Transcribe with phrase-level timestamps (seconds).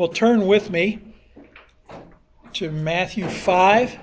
[0.00, 0.98] Well, turn with me
[2.54, 3.98] to Matthew 5.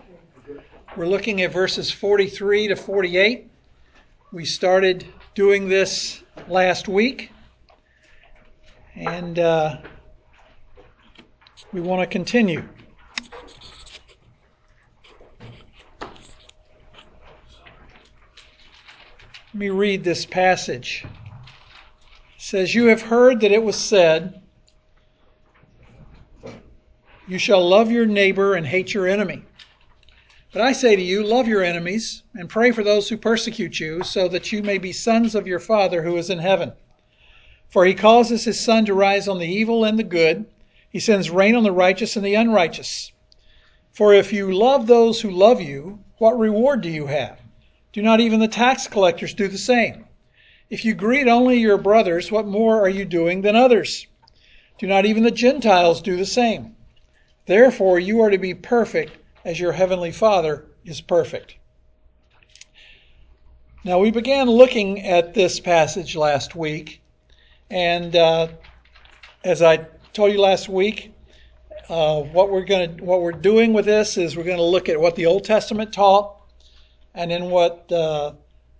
[0.96, 3.50] We're looking at verses 43 to 48.
[4.32, 7.32] We started doing this last week,
[8.94, 9.80] and uh,
[11.74, 12.64] we want to continue.
[16.00, 16.12] Let
[19.56, 21.08] me read this passage.
[21.08, 21.10] It
[22.38, 24.44] says, You have heard that it was said,
[27.30, 29.44] You shall love your neighbor and hate your enemy.
[30.54, 34.02] But I say to you, love your enemies and pray for those who persecute you,
[34.04, 36.72] so that you may be sons of your Father who is in heaven.
[37.68, 40.46] For he causes his sun to rise on the evil and the good,
[40.90, 43.12] he sends rain on the righteous and the unrighteous.
[43.92, 47.42] For if you love those who love you, what reward do you have?
[47.92, 50.06] Do not even the tax collectors do the same?
[50.70, 54.08] If you greet only your brothers, what more are you doing than others?
[54.78, 56.77] Do not even the Gentiles do the same?
[57.48, 59.14] Therefore, you are to be perfect
[59.46, 61.56] as your heavenly Father is perfect.
[63.86, 67.02] Now, we began looking at this passage last week,
[67.72, 68.50] and uh,
[69.46, 71.14] as I told you last week,
[71.88, 74.90] uh, what we're going to what we're doing with this is we're going to look
[74.90, 76.36] at what the Old Testament taught,
[77.16, 78.34] and then what uh,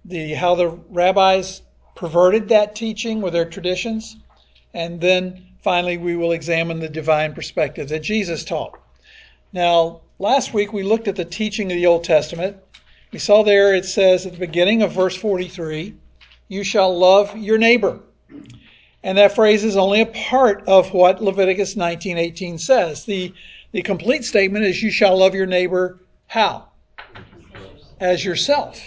[0.04, 1.62] the how the rabbis
[1.96, 4.18] perverted that teaching with their traditions,
[4.74, 8.80] and then finally we will examine the divine perspective that Jesus taught.
[9.54, 12.58] Now, last week we looked at the teaching of the Old Testament.
[13.12, 15.96] We saw there it says at the beginning of verse 43,
[16.48, 18.02] You shall love your neighbor.
[19.04, 23.06] And that phrase is only a part of what Leviticus 19:18 says.
[23.06, 23.34] The,
[23.72, 26.68] the complete statement is, You shall love your neighbor how?
[28.00, 28.82] As yourself.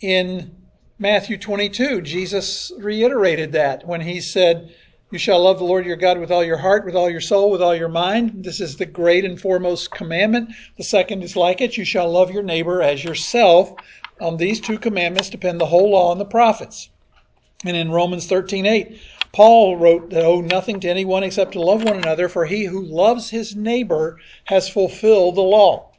[0.00, 0.54] In
[0.98, 4.74] Matthew 22, Jesus reiterated that when he said,
[5.14, 7.48] you shall love the Lord your God with all your heart, with all your soul,
[7.48, 8.42] with all your mind.
[8.42, 10.50] This is the great and foremost commandment.
[10.76, 11.76] The second is like it.
[11.76, 13.72] You shall love your neighbor as yourself.
[14.20, 16.90] On these two commandments depend the whole law and the prophets.
[17.64, 19.00] And in Romans 13 8,
[19.32, 22.82] Paul wrote that owe nothing to anyone except to love one another, for he who
[22.84, 25.92] loves his neighbor has fulfilled the law.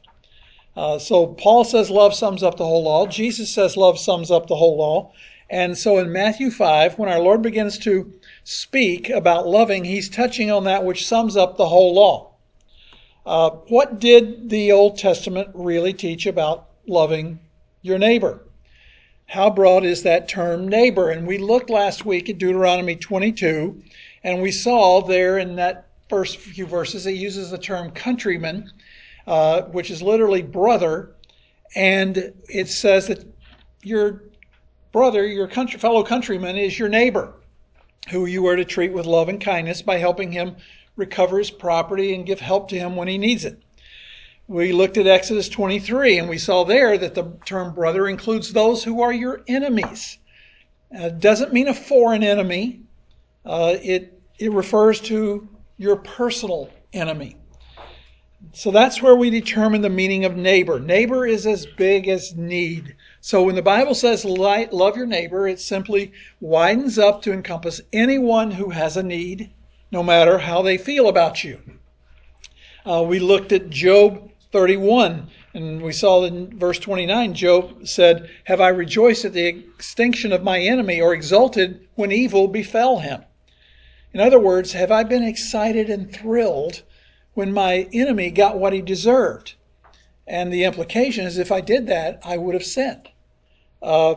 [0.76, 3.06] Uh, so Paul says love sums up the whole law.
[3.06, 5.14] Jesus says love sums up the whole law.
[5.48, 8.12] And so in Matthew 5, when our Lord begins to
[8.46, 12.30] speak about loving, he's touching on that which sums up the whole law.
[13.26, 17.40] Uh, what did the Old Testament really teach about loving
[17.82, 18.40] your neighbor?
[19.26, 21.10] How broad is that term neighbor?
[21.10, 23.82] And we looked last week at Deuteronomy 22,
[24.22, 28.70] and we saw there in that first few verses it uses the term countryman,
[29.26, 31.16] uh, which is literally brother,
[31.74, 33.26] and it says that
[33.82, 34.22] your
[34.92, 37.34] brother, your country, fellow countryman, is your neighbor
[38.08, 40.56] who you are to treat with love and kindness by helping him
[40.96, 43.62] recover his property and give help to him when he needs it.
[44.48, 48.84] We looked at Exodus 23 and we saw there that the term brother includes those
[48.84, 50.18] who are your enemies.
[50.96, 52.80] Uh, doesn't mean a foreign enemy.
[53.44, 57.36] Uh, it, it refers to your personal enemy.
[58.52, 60.78] So that's where we determine the meaning of neighbor.
[60.78, 62.94] Neighbor is as big as need.
[63.28, 68.52] So when the Bible says love your neighbor, it simply widens up to encompass anyone
[68.52, 69.50] who has a need,
[69.90, 71.60] no matter how they feel about you.
[72.88, 78.60] Uh, we looked at Job 31, and we saw in verse 29, Job said, Have
[78.60, 83.24] I rejoiced at the extinction of my enemy, or exulted when evil befell him?
[84.12, 86.82] In other words, have I been excited and thrilled
[87.34, 89.54] when my enemy got what he deserved?
[90.28, 93.08] And the implication is if I did that, I would have sinned.
[93.86, 94.16] Uh,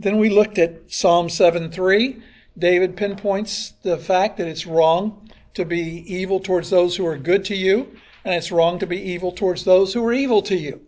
[0.00, 2.22] then we looked at Psalm 7:3.
[2.56, 7.44] David pinpoints the fact that it's wrong to be evil towards those who are good
[7.44, 7.94] to you,
[8.24, 10.80] and it's wrong to be evil towards those who are evil to you.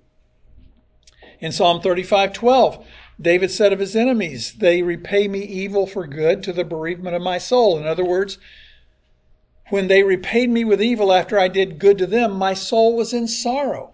[1.40, 2.82] In Psalm 35:12,
[3.20, 7.22] David said of his enemies, "They repay me evil for good to the bereavement of
[7.22, 8.38] my soul." In other words,
[9.68, 13.12] when they repaid me with evil after I did good to them, my soul was
[13.12, 13.90] in sorrow.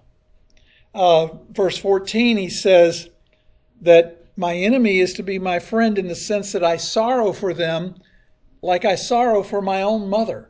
[0.94, 3.08] Uh, verse 14, he says,
[3.82, 7.52] that my enemy is to be my friend in the sense that I sorrow for
[7.52, 7.96] them
[8.62, 10.48] like I sorrow for my own mother.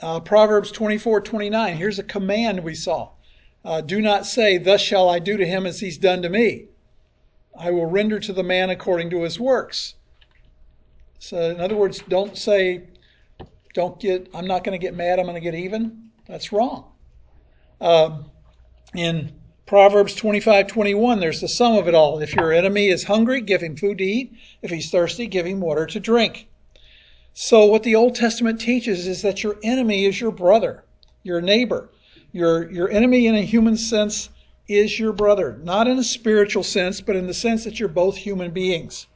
[0.00, 3.10] Uh, Proverbs 24 29, here's a command we saw.
[3.64, 6.68] Uh, do not say, Thus shall I do to him as he's done to me.
[7.58, 9.94] I will render to the man according to his works.
[11.18, 12.84] So, in other words, don't say,
[13.74, 16.10] Don't get, I'm not going to get mad, I'm going to get even.
[16.26, 16.92] That's wrong.
[17.80, 18.30] Um,
[18.94, 19.32] in
[19.68, 22.18] Proverbs 25, 21, there's the sum of it all.
[22.20, 24.32] If your enemy is hungry, give him food to eat.
[24.62, 26.48] If he's thirsty, give him water to drink.
[27.34, 30.84] So, what the Old Testament teaches is that your enemy is your brother,
[31.22, 31.90] your neighbor.
[32.32, 34.30] Your, your enemy, in a human sense,
[34.68, 35.60] is your brother.
[35.62, 39.06] Not in a spiritual sense, but in the sense that you're both human beings.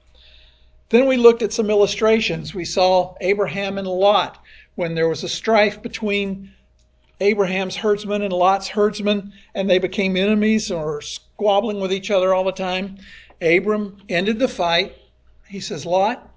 [0.91, 2.55] Then we looked at some illustrations.
[2.55, 4.39] We saw Abraham and Lot
[4.75, 6.51] when there was a strife between
[7.21, 12.45] Abraham's herdsmen and Lot's herdsmen, and they became enemies or squabbling with each other all
[12.45, 12.99] the time.
[13.41, 14.97] Abram ended the fight.
[15.49, 16.33] He says, Lot,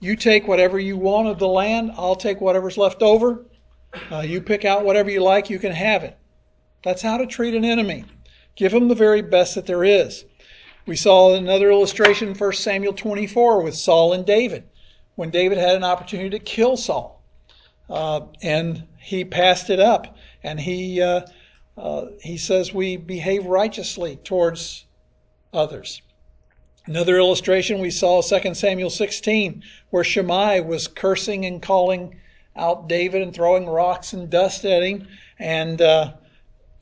[0.00, 3.44] you take whatever you want of the land, I'll take whatever's left over.
[4.10, 6.18] Uh, you pick out whatever you like, you can have it.
[6.82, 8.04] That's how to treat an enemy.
[8.56, 10.24] Give them the very best that there is.
[10.86, 14.64] We saw another illustration in 1 Samuel 24 with Saul and David,
[15.14, 17.22] when David had an opportunity to kill Saul.
[17.88, 20.16] Uh, and he passed it up.
[20.42, 21.22] And he, uh,
[21.76, 24.86] uh, he says we behave righteously towards
[25.52, 26.02] others.
[26.86, 32.16] Another illustration we saw 2 Samuel 16, where Shimei was cursing and calling
[32.56, 35.06] out David and throwing rocks and dust at him.
[35.38, 36.14] And uh,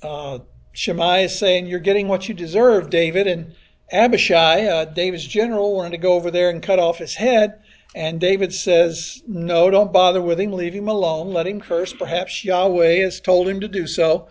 [0.02, 0.38] uh,
[0.74, 3.26] is saying, You're getting what you deserve, David.
[3.26, 3.54] And
[3.92, 7.59] Abishai, uh, David's general, wanted to go over there and cut off his head.
[7.94, 10.52] And David says, No, don't bother with him.
[10.52, 11.32] Leave him alone.
[11.32, 11.92] Let him curse.
[11.92, 14.28] Perhaps Yahweh has told him to do so.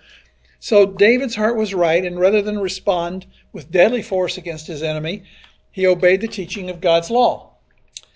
[0.61, 5.23] So David's heart was right, and rather than respond with deadly force against his enemy,
[5.71, 7.53] he obeyed the teaching of God's law.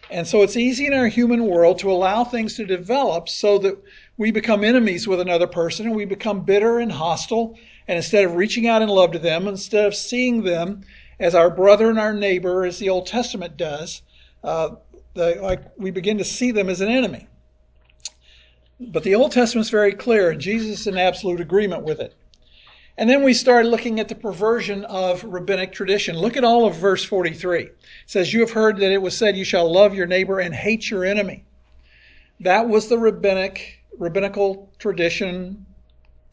[0.09, 3.81] And so it's easy in our human world to allow things to develop so that
[4.17, 7.57] we become enemies with another person and we become bitter and hostile.
[7.87, 10.81] And instead of reaching out in love to them, instead of seeing them
[11.19, 14.01] as our brother and our neighbor, as the Old Testament does,
[14.43, 14.71] uh,
[15.13, 17.27] the, like we begin to see them as an enemy.
[18.79, 22.15] But the Old Testament is very clear, and Jesus is in absolute agreement with it.
[22.97, 26.15] And then we start looking at the perversion of rabbinic tradition.
[26.15, 27.61] Look at all of verse 43.
[27.61, 30.53] It says, You have heard that it was said, You shall love your neighbor and
[30.53, 31.45] hate your enemy.
[32.39, 35.65] That was the rabbinic, rabbinical tradition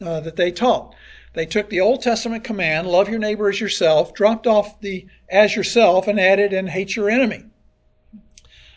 [0.01, 0.93] uh, that they taught.
[1.33, 5.55] They took the Old Testament command, love your neighbor as yourself, dropped off the as
[5.55, 7.45] yourself, and added, and hate your enemy.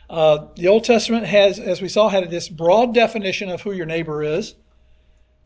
[0.08, 3.86] Uh, the Old Testament has, as we saw, had this broad definition of who your
[3.86, 4.54] neighbor is.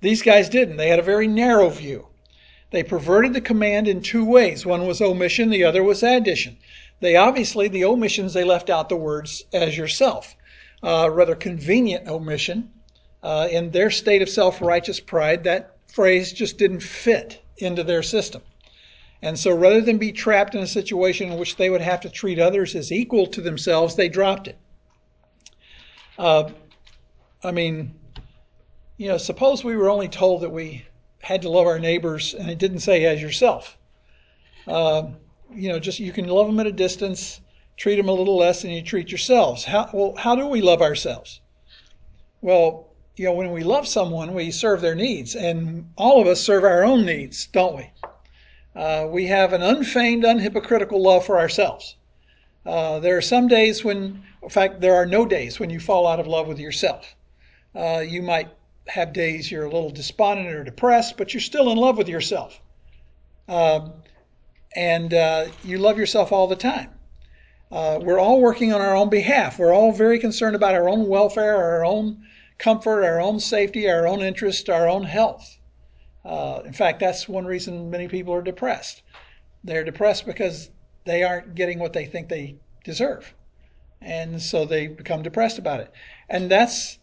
[0.01, 0.77] These guys didn't.
[0.77, 2.07] They had a very narrow view.
[2.71, 4.67] They perverted the command in two ways.
[4.67, 6.59] One was omission, the other was addition.
[7.01, 10.37] They obviously, the omissions, they left out the words as yourself.
[10.83, 12.71] Uh, rather convenient omission.
[13.23, 18.03] Uh, in their state of self righteous pride, that phrase just didn't fit into their
[18.03, 18.43] system.
[19.21, 22.11] And so rather than be trapped in a situation in which they would have to
[22.11, 24.59] treat others as equal to themselves, they dropped it.
[26.17, 26.51] Uh,
[27.43, 27.95] I mean,
[28.97, 30.85] you know, suppose we were only told that we
[31.21, 33.77] had to love our neighbors and it didn't say as yourself.
[34.67, 35.09] Uh,
[35.53, 37.41] you know, just you can love them at a distance,
[37.77, 39.65] treat them a little less than you treat yourselves.
[39.65, 41.41] How, well, how do we love ourselves?
[42.41, 46.41] Well, you know, when we love someone, we serve their needs, and all of us
[46.41, 47.91] serve our own needs, don't we?
[48.79, 51.97] Uh, we have an unfeigned, unhypocritical love for ourselves.
[52.65, 56.07] Uh, there are some days when, in fact, there are no days when you fall
[56.07, 57.17] out of love with yourself.
[57.75, 58.49] Uh, you might
[58.87, 62.61] have days you're a little despondent or depressed, but you're still in love with yourself.
[63.49, 63.95] Um,
[64.77, 66.91] and uh, you love yourself all the time.
[67.73, 69.59] Uh, we're all working on our own behalf.
[69.59, 72.25] We're all very concerned about our own welfare, our own
[72.59, 75.58] comfort, our own safety, our own interest, our own health.
[76.25, 79.03] Uh, in fact, that's one reason many people are depressed.
[79.65, 80.71] They're depressed because
[81.05, 83.35] they aren't getting what they think they deserve.
[84.01, 85.93] And so they become depressed about it.
[86.29, 86.99] And that's,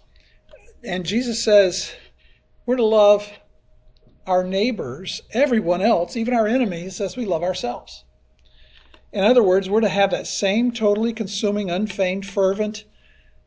[0.83, 1.91] and Jesus says,
[2.65, 3.29] we're to love
[4.27, 8.05] our neighbors, everyone else, even our enemies, as we love ourselves.
[9.11, 12.85] In other words, we're to have that same totally consuming, unfeigned, fervent,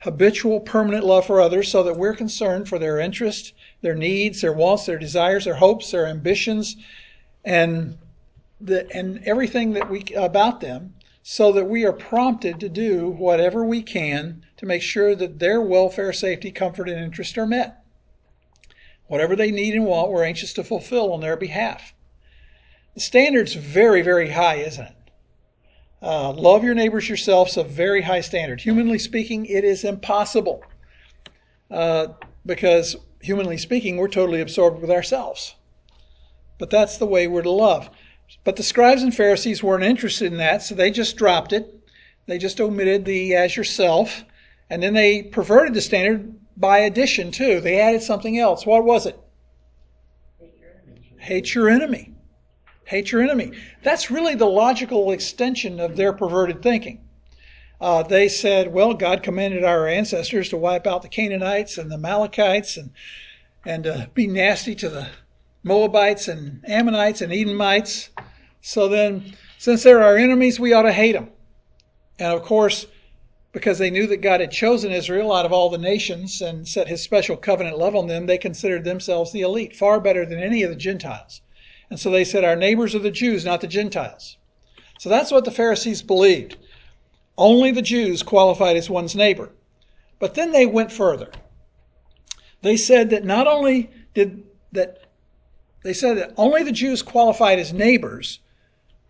[0.01, 4.53] habitual, permanent love for others so that we're concerned for their interest their needs, their
[4.53, 6.77] wants, their desires, their hopes, their ambitions,
[7.45, 7.97] and
[8.61, 13.65] the, and everything that we about them, so that we are prompted to do whatever
[13.65, 17.85] we can to make sure that their welfare, safety, comfort, and interest are met.
[19.07, 21.95] Whatever they need and want, we're anxious to fulfill on their behalf.
[22.95, 24.93] The standard's very, very high, isn't it?
[26.01, 28.61] Uh, love your neighbors yourself is a very high standard.
[28.61, 30.63] Humanly speaking, it is impossible
[31.71, 32.09] uh,
[32.47, 35.55] because humanly speaking, we're totally absorbed with ourselves.
[36.59, 37.91] But that's the way we're to love.
[38.45, 41.75] But the scribes and Pharisees weren't interested in that, so they just dropped it.
[42.27, 44.25] They just omitted the as yourself.
[44.71, 47.61] And then they perverted the standard by addition, too.
[47.61, 48.67] They added something else.
[48.67, 49.19] What was it?
[50.39, 51.15] Hate your enemy.
[51.19, 52.15] Hate your enemy.
[53.83, 57.05] That's really the logical extension of their perverted thinking.
[57.81, 61.95] Uh, they said, well, God commanded our ancestors to wipe out the Canaanites and the
[61.95, 62.91] Amalekites and,
[63.65, 65.07] and uh, be nasty to the
[65.63, 68.11] Moabites and Ammonites and Edomites.
[68.63, 71.31] So then, since they're our enemies, we ought to hate them.
[72.19, 72.87] And of course,
[73.53, 76.89] because they knew that God had chosen Israel out of all the nations and set
[76.89, 80.63] his special covenant love on them, they considered themselves the elite, far better than any
[80.63, 81.43] of the Gentiles.
[81.91, 84.37] And so they said, Our neighbors are the Jews, not the Gentiles.
[84.99, 86.57] So that's what the Pharisees believed.
[87.37, 89.53] Only the Jews qualified as one's neighbor.
[90.19, 91.31] But then they went further.
[92.63, 94.43] They said that not only did
[94.73, 95.05] that
[95.85, 98.41] they said that only the Jews qualified as neighbors,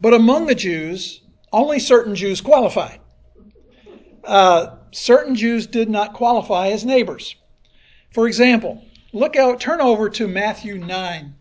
[0.00, 3.00] but among the Jews, only certain Jews qualified.
[4.22, 7.34] Uh, certain Jews did not qualify as neighbors.
[8.12, 11.34] For example, look out, turn over to Matthew 9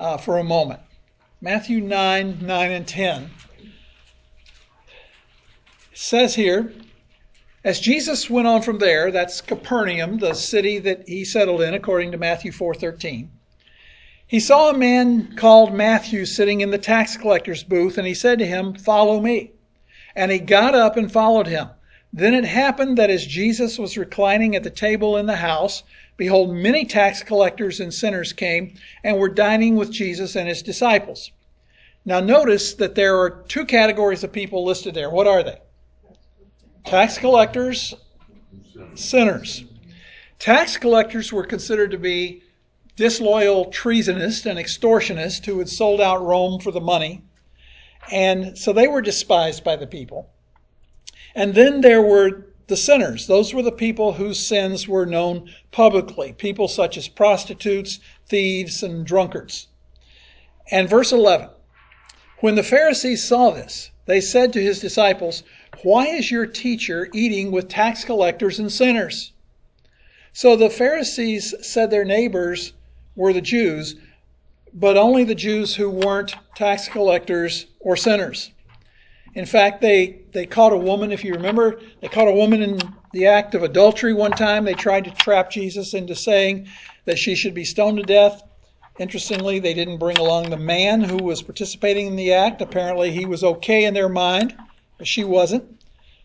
[0.00, 0.80] uh, for a moment.
[1.40, 3.30] Matthew 9, 9, and 10
[5.92, 6.72] says here,
[7.62, 12.12] as Jesus went on from there, that's Capernaum, the city that he settled in according
[12.12, 13.28] to Matthew 4:13.
[14.26, 18.38] He saw a man called Matthew sitting in the tax collector's booth and he said
[18.38, 19.52] to him, "Follow me."
[20.16, 21.68] And he got up and followed him.
[22.12, 25.82] Then it happened that as Jesus was reclining at the table in the house,
[26.20, 31.32] behold, many tax collectors and sinners came and were dining with Jesus and his disciples.
[32.04, 35.08] Now notice that there are two categories of people listed there.
[35.08, 35.58] What are they?
[36.84, 37.94] Tax collectors,
[38.94, 39.64] sinners.
[40.38, 42.42] Tax collectors were considered to be
[42.96, 47.22] disloyal treasonists and extortionists who had sold out Rome for the money.
[48.12, 50.28] And so they were despised by the people.
[51.34, 53.26] And then there were the sinners.
[53.26, 59.04] Those were the people whose sins were known publicly, people such as prostitutes, thieves, and
[59.04, 59.66] drunkards.
[60.70, 61.50] And verse 11
[62.38, 65.42] When the Pharisees saw this, they said to his disciples,
[65.82, 69.32] Why is your teacher eating with tax collectors and sinners?
[70.32, 72.72] So the Pharisees said their neighbors
[73.16, 73.96] were the Jews,
[74.72, 78.52] but only the Jews who weren't tax collectors or sinners.
[79.34, 82.78] In fact, they, they caught a woman, if you remember, they caught a woman in
[83.12, 84.64] the act of adultery one time.
[84.64, 86.68] They tried to trap Jesus into saying
[87.04, 88.42] that she should be stoned to death.
[88.98, 92.60] Interestingly, they didn't bring along the man who was participating in the act.
[92.60, 94.54] Apparently, he was okay in their mind,
[94.98, 95.64] but she wasn't.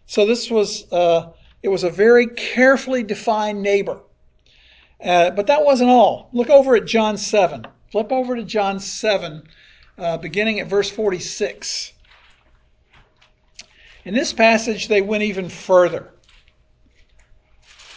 [0.07, 1.31] So this was uh,
[1.63, 4.01] it was a very carefully defined neighbor.
[5.03, 6.29] Uh, but that wasn't all.
[6.33, 7.65] Look over at John 7.
[7.91, 9.43] Flip over to John 7,
[9.97, 11.93] uh, beginning at verse 46.
[14.05, 16.13] In this passage, they went even further.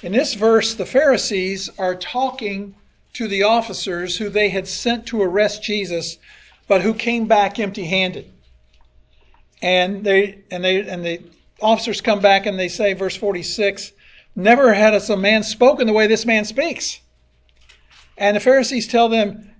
[0.03, 2.75] In this verse, the Pharisees are talking
[3.13, 6.17] to the officers who they had sent to arrest Jesus,
[6.67, 8.33] but who came back empty-handed.
[9.61, 11.21] And they and they and the
[11.61, 13.93] officers come back and they say, verse 46,
[14.35, 17.01] Never had us a man spoken the way this man speaks.
[18.17, 19.51] And the Pharisees tell them,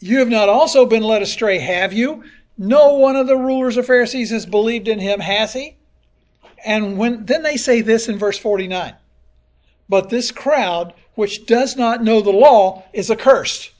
[0.00, 2.24] You have not also been led astray, have you?
[2.58, 5.78] No one of the rulers of Pharisees has believed in him, has he?
[6.64, 8.94] And when then they say this in verse 49.
[9.88, 13.70] But this crowd, which does not know the law, is accursed.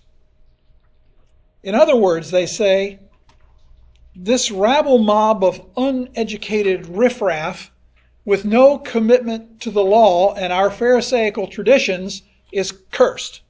[1.62, 2.98] In other words, they say,
[4.14, 7.72] this rabble mob of uneducated riffraff
[8.24, 12.22] with no commitment to the law and our Pharisaical traditions
[12.52, 13.40] is cursed.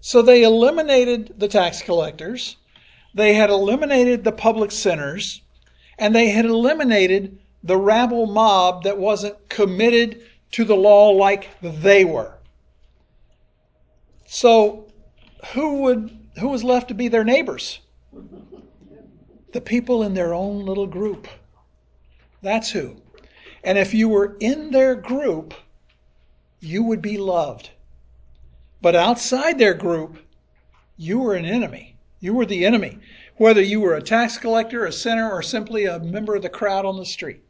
[0.00, 2.56] So they eliminated the tax collectors,
[3.14, 5.42] they had eliminated the public sinners,
[5.98, 10.22] and they had eliminated the rabble mob that wasn't committed
[10.52, 12.38] to the law like they were.
[14.26, 14.88] So
[15.52, 17.80] who would who was left to be their neighbors?
[19.52, 21.26] The people in their own little group.
[22.42, 22.96] That's who.
[23.64, 25.54] And if you were in their group,
[26.60, 27.70] you would be loved.
[28.80, 30.18] But outside their group,
[30.96, 31.96] you were an enemy.
[32.20, 32.98] You were the enemy,
[33.36, 36.84] whether you were a tax collector, a sinner, or simply a member of the crowd
[36.84, 37.42] on the street.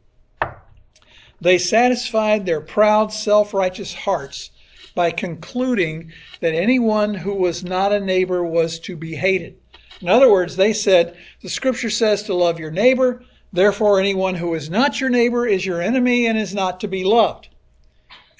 [1.41, 4.51] They satisfied their proud, self righteous hearts
[4.93, 9.55] by concluding that anyone who was not a neighbor was to be hated.
[10.01, 14.53] In other words, they said, the scripture says to love your neighbor, therefore, anyone who
[14.53, 17.47] is not your neighbor is your enemy and is not to be loved.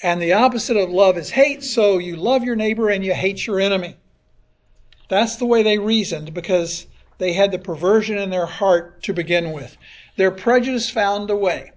[0.03, 3.45] And the opposite of love is hate, so you love your neighbor and you hate
[3.45, 3.95] your enemy.
[5.09, 6.87] That's the way they reasoned because
[7.17, 9.77] they had the perversion in their heart to begin with.
[10.17, 11.71] Their prejudice found a way.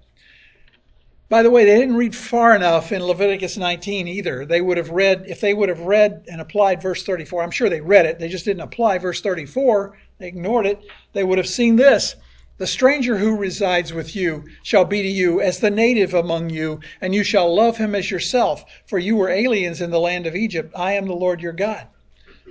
[1.28, 4.44] By the way, they didn't read far enough in Leviticus 19 either.
[4.44, 7.70] They would have read, if they would have read and applied verse 34, I'm sure
[7.70, 10.80] they read it, they just didn't apply verse 34, they ignored it,
[11.14, 12.16] they would have seen this.
[12.58, 16.80] The stranger who resides with you shall be to you as the native among you,
[17.00, 20.36] and you shall love him as yourself, for you were aliens in the land of
[20.36, 20.70] Egypt.
[20.76, 21.88] I am the Lord your God.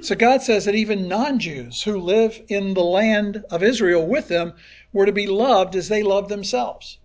[0.02, 4.28] So God says that even non Jews who live in the land of Israel with
[4.28, 4.54] them
[4.92, 6.98] were to be loved as they loved themselves.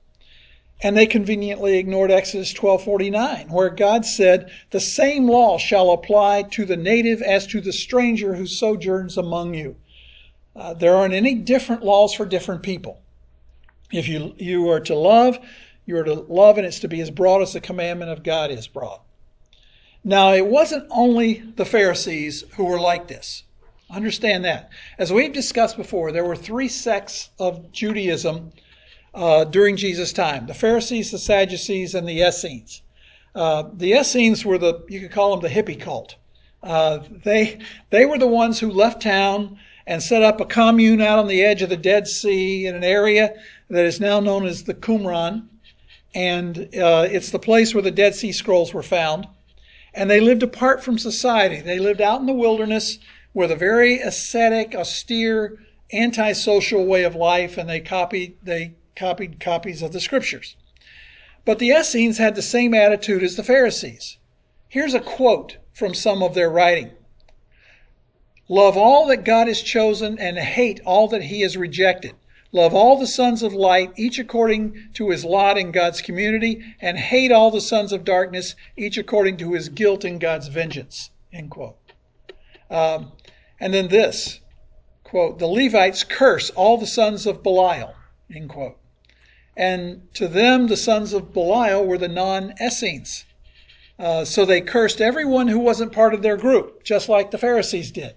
[0.82, 6.64] And they conveniently ignored Exodus 12:49, where God said, "The same law shall apply to
[6.64, 9.76] the native as to the stranger who sojourns among you."
[10.54, 13.00] Uh, there aren't any different laws for different people.
[13.90, 15.38] If you you are to love,
[15.86, 18.50] you are to love, and it's to be as broad as the commandment of God
[18.50, 19.00] is broad.
[20.04, 23.44] Now, it wasn't only the Pharisees who were like this.
[23.90, 24.70] Understand that.
[24.98, 28.52] As we've discussed before, there were three sects of Judaism
[29.16, 32.82] uh, during Jesus' time the Pharisees, the Sadducees, and the Essenes.
[33.34, 36.16] Uh, the Essenes were the, you could call them the hippie cult.
[36.62, 37.58] Uh, they,
[37.90, 41.42] they were the ones who left town and set up a commune out on the
[41.42, 43.34] edge of the Dead Sea in an area
[43.68, 45.46] that is now known as the Qumran.
[46.14, 49.26] And uh, it's the place where the Dead Sea Scrolls were found.
[49.94, 51.60] And they lived apart from society.
[51.60, 52.98] They lived out in the wilderness
[53.32, 55.58] with a very ascetic, austere,
[55.92, 60.56] antisocial way of life, and they copied, they copied copies of the scriptures.
[61.44, 64.18] But the Essenes had the same attitude as the Pharisees.
[64.68, 66.90] Here's a quote from some of their writing
[68.48, 72.14] Love all that God has chosen and hate all that he has rejected.
[72.52, 76.96] Love all the sons of light, each according to his lot in God's community, and
[76.96, 81.10] hate all the sons of darkness, each according to his guilt in God's vengeance.
[81.32, 81.76] End quote.
[82.70, 83.12] Um,
[83.60, 84.40] and then this
[85.04, 87.94] quote, the Levites curse all the sons of Belial,
[88.34, 88.78] end quote.
[89.56, 93.24] And to them, the sons of Belial were the non Essenes.
[93.98, 97.90] Uh, so they cursed everyone who wasn't part of their group, just like the Pharisees
[97.90, 98.14] did.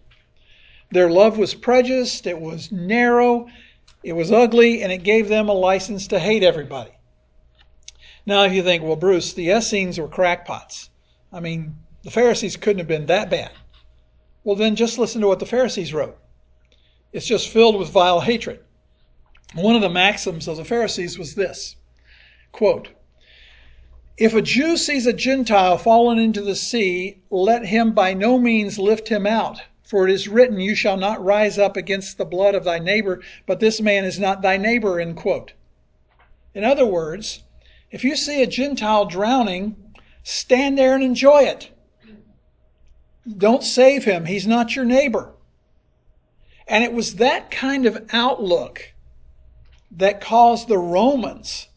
[0.91, 3.47] Their love was prejudiced, it was narrow,
[4.03, 6.91] it was ugly, and it gave them a license to hate everybody.
[8.25, 10.89] Now, if you think, well, Bruce, the Essenes were crackpots.
[11.31, 13.51] I mean, the Pharisees couldn't have been that bad.
[14.43, 16.17] Well, then just listen to what the Pharisees wrote.
[17.13, 18.59] It's just filled with vile hatred.
[19.55, 21.75] One of the maxims of the Pharisees was this
[22.51, 22.89] quote,
[24.15, 28.77] If a Jew sees a Gentile fallen into the sea, let him by no means
[28.77, 29.63] lift him out.
[29.83, 33.23] For it is written, You shall not rise up against the blood of thy neighbor,
[33.47, 34.99] but this man is not thy neighbor.
[34.99, 35.53] End quote.
[36.53, 37.41] In other words,
[37.89, 39.75] if you see a Gentile drowning,
[40.21, 41.71] stand there and enjoy it.
[43.35, 44.25] Don't save him.
[44.25, 45.33] He's not your neighbor.
[46.67, 48.93] And it was that kind of outlook
[49.91, 51.67] that caused the Romans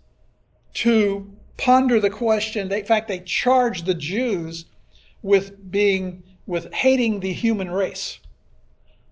[0.74, 2.72] to ponder the question.
[2.72, 4.66] in fact, they charged the Jews
[5.22, 8.18] with being with hating the human race.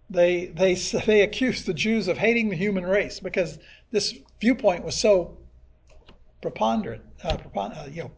[0.09, 0.75] They they
[1.07, 3.59] they accused the Jews of hating the human race because
[3.91, 5.37] this viewpoint was so
[6.43, 8.11] preponderant, uh, uh, you know,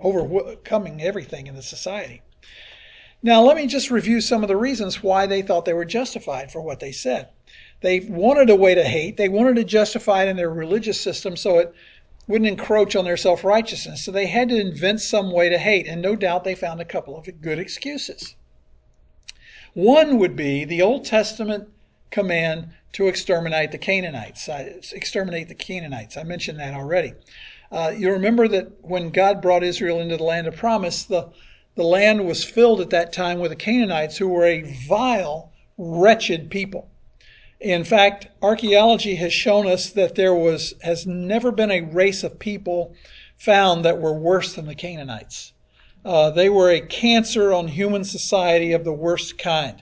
[0.00, 2.22] overcoming everything in the society.
[3.22, 6.50] Now, let me just review some of the reasons why they thought they were justified
[6.50, 7.28] for what they said.
[7.82, 9.16] They wanted a way to hate.
[9.16, 11.74] They wanted to justify it in their religious system so it
[12.28, 14.04] wouldn't encroach on their self righteousness.
[14.04, 16.84] So they had to invent some way to hate, and no doubt they found a
[16.84, 18.36] couple of good excuses.
[19.74, 21.68] One would be the Old Testament
[22.10, 24.48] command to exterminate the Canaanites.
[24.92, 26.16] Exterminate the Canaanites.
[26.16, 27.14] I mentioned that already.
[27.72, 31.30] Uh, you remember that when God brought Israel into the land of promise, the,
[31.74, 36.50] the land was filled at that time with the Canaanites, who were a vile, wretched
[36.50, 36.90] people.
[37.62, 42.40] In fact, archaeology has shown us that there was has never been a race of
[42.40, 42.92] people
[43.36, 45.52] found that were worse than the Canaanites.
[46.04, 49.80] Uh, they were a cancer on human society of the worst kind.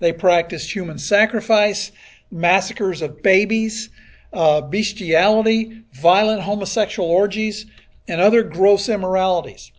[0.00, 1.92] They practiced human sacrifice,
[2.32, 3.90] massacres of babies,
[4.32, 7.66] uh, bestiality, violent homosexual orgies,
[8.08, 9.70] and other gross immoralities.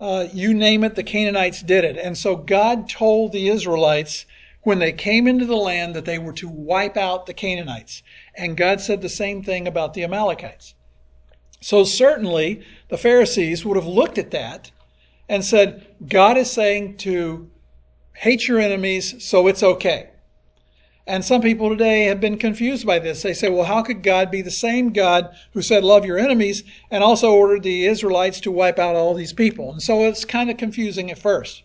[0.00, 1.96] Uh, you name it, the Canaanites did it.
[1.96, 4.26] And so God told the Israelites
[4.64, 8.02] when they came into the land that they were to wipe out the Canaanites.
[8.34, 10.74] And God said the same thing about the Amalekites.
[11.60, 14.70] So certainly the Pharisees would have looked at that
[15.28, 17.50] and said, God is saying to
[18.14, 20.10] hate your enemies, so it's okay.
[21.06, 23.22] And some people today have been confused by this.
[23.22, 26.64] They say, well, how could God be the same God who said, love your enemies,
[26.90, 29.72] and also ordered the Israelites to wipe out all these people?
[29.72, 31.62] And so it's kind of confusing at first.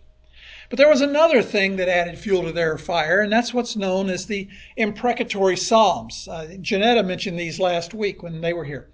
[0.70, 4.08] But there was another thing that added fuel to their fire, and that's what's known
[4.08, 6.28] as the imprecatory Psalms.
[6.30, 8.88] Uh, Janetta mentioned these last week when they were here.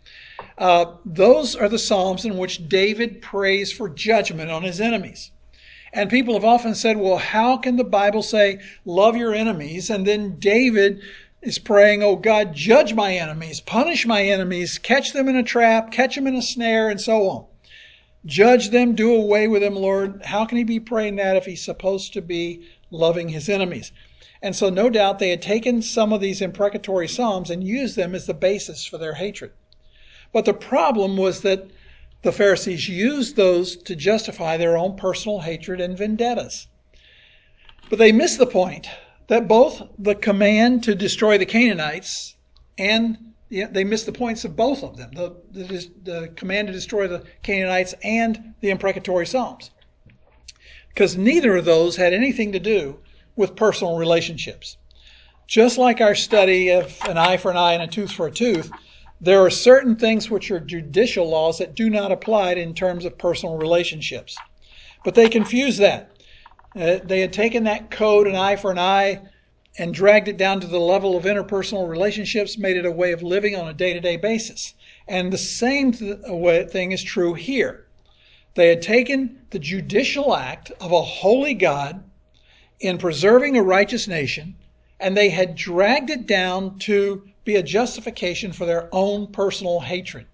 [0.57, 5.31] Uh, those are the Psalms in which David prays for judgment on his enemies.
[5.91, 9.89] And people have often said, well, how can the Bible say, love your enemies?
[9.89, 11.01] And then David
[11.41, 15.91] is praying, Oh God, judge my enemies, punish my enemies, catch them in a trap,
[15.91, 17.45] catch them in a snare, and so on.
[18.25, 20.23] Judge them, do away with them, Lord.
[20.25, 23.91] How can he be praying that if he's supposed to be loving his enemies?
[24.41, 28.15] And so, no doubt, they had taken some of these imprecatory psalms and used them
[28.15, 29.51] as the basis for their hatred.
[30.33, 31.69] But the problem was that
[32.23, 36.67] the Pharisees used those to justify their own personal hatred and vendettas.
[37.89, 38.89] But they missed the point
[39.27, 42.35] that both the command to destroy the Canaanites
[42.77, 46.73] and yeah, they missed the points of both of them the, the, the command to
[46.73, 49.71] destroy the Canaanites and the imprecatory Psalms.
[50.89, 52.99] Because neither of those had anything to do
[53.36, 54.77] with personal relationships.
[55.47, 58.31] Just like our study of an eye for an eye and a tooth for a
[58.31, 58.71] tooth,
[59.21, 63.17] there are certain things which are judicial laws that do not apply in terms of
[63.17, 64.38] personal relationships.
[65.03, 66.12] But they confuse that.
[66.75, 69.21] Uh, they had taken that code, an eye for an eye,
[69.77, 73.21] and dragged it down to the level of interpersonal relationships, made it a way of
[73.21, 74.73] living on a day to day basis.
[75.07, 77.85] And the same th- uh, thing is true here.
[78.55, 82.03] They had taken the judicial act of a holy God
[82.79, 84.55] in preserving a righteous nation,
[84.99, 90.25] and they had dragged it down to be a justification for their own personal hatred.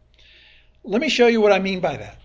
[0.83, 2.17] Let me show you what I mean by that.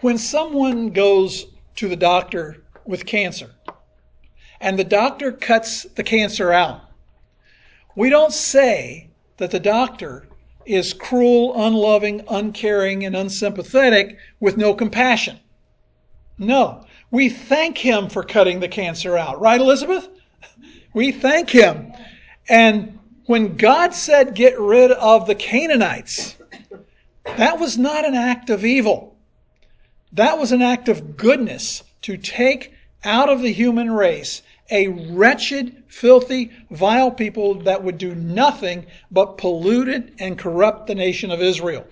[0.00, 3.50] When someone goes to the doctor with cancer,
[4.62, 6.80] and the doctor cuts the cancer out.
[7.96, 10.28] We don't say that the doctor
[10.64, 15.40] is cruel, unloving, uncaring, and unsympathetic with no compassion.
[16.38, 19.40] No, we thank him for cutting the cancer out.
[19.40, 20.08] Right, Elizabeth?
[20.94, 21.92] We thank him.
[22.48, 26.36] And when God said, get rid of the Canaanites,
[27.24, 29.16] that was not an act of evil.
[30.12, 34.42] That was an act of goodness to take out of the human race
[34.72, 41.30] a wretched, filthy, vile people that would do nothing but pollute and corrupt the nation
[41.30, 41.86] of Israel.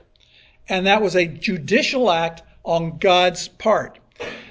[0.66, 3.98] And that was a judicial act on God's part.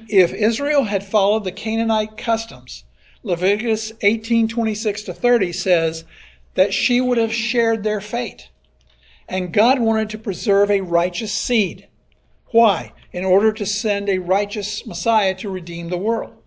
[0.07, 2.83] If Israel had followed the Canaanite customs,
[3.23, 6.03] Leviticus 18:26 to 30 says
[6.53, 8.49] that she would have shared their fate.
[9.27, 11.87] And God wanted to preserve a righteous seed.
[12.51, 12.93] Why?
[13.11, 16.38] In order to send a righteous Messiah to redeem the world.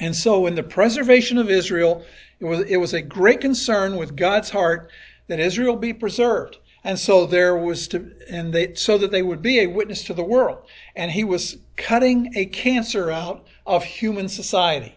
[0.00, 2.02] And so, in the preservation of Israel,
[2.40, 4.90] it was, it was a great concern with God's heart
[5.28, 6.56] that Israel be preserved.
[6.82, 10.14] And so there was to, and they, so that they would be a witness to
[10.14, 10.66] the world.
[10.96, 14.96] And he was cutting a cancer out of human society.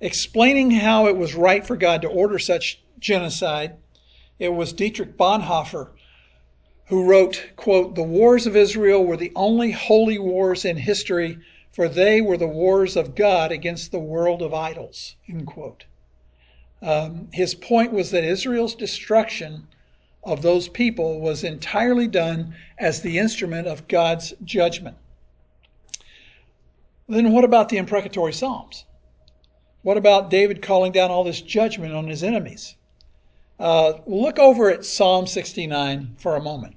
[0.00, 3.76] Explaining how it was right for God to order such genocide,
[4.40, 5.90] it was Dietrich Bonhoeffer
[6.86, 11.38] who wrote, quote, the wars of Israel were the only holy wars in history
[11.72, 15.16] for they were the wars of God against the world of idols.
[16.82, 19.66] Um, his point was that Israel's destruction
[20.24, 24.96] of those people was entirely done as the instrument of God's judgment.
[27.08, 28.84] Then what about the imprecatory Psalms?
[29.82, 32.76] What about David calling down all this judgment on his enemies?
[33.58, 36.74] Uh, look over at Psalm 69 for a moment.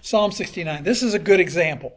[0.00, 0.82] Psalm 69.
[0.82, 1.96] This is a good example.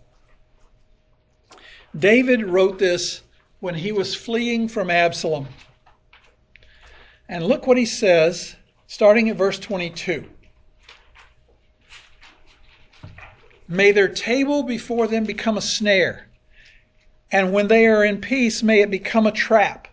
[1.98, 3.22] David wrote this
[3.62, 5.48] when he was fleeing from Absalom.
[7.30, 8.56] And look what he says,
[8.88, 10.26] starting at verse 22.
[13.68, 16.28] May their table before them become a snare,
[17.32, 19.88] and when they are in peace, may it become a trap.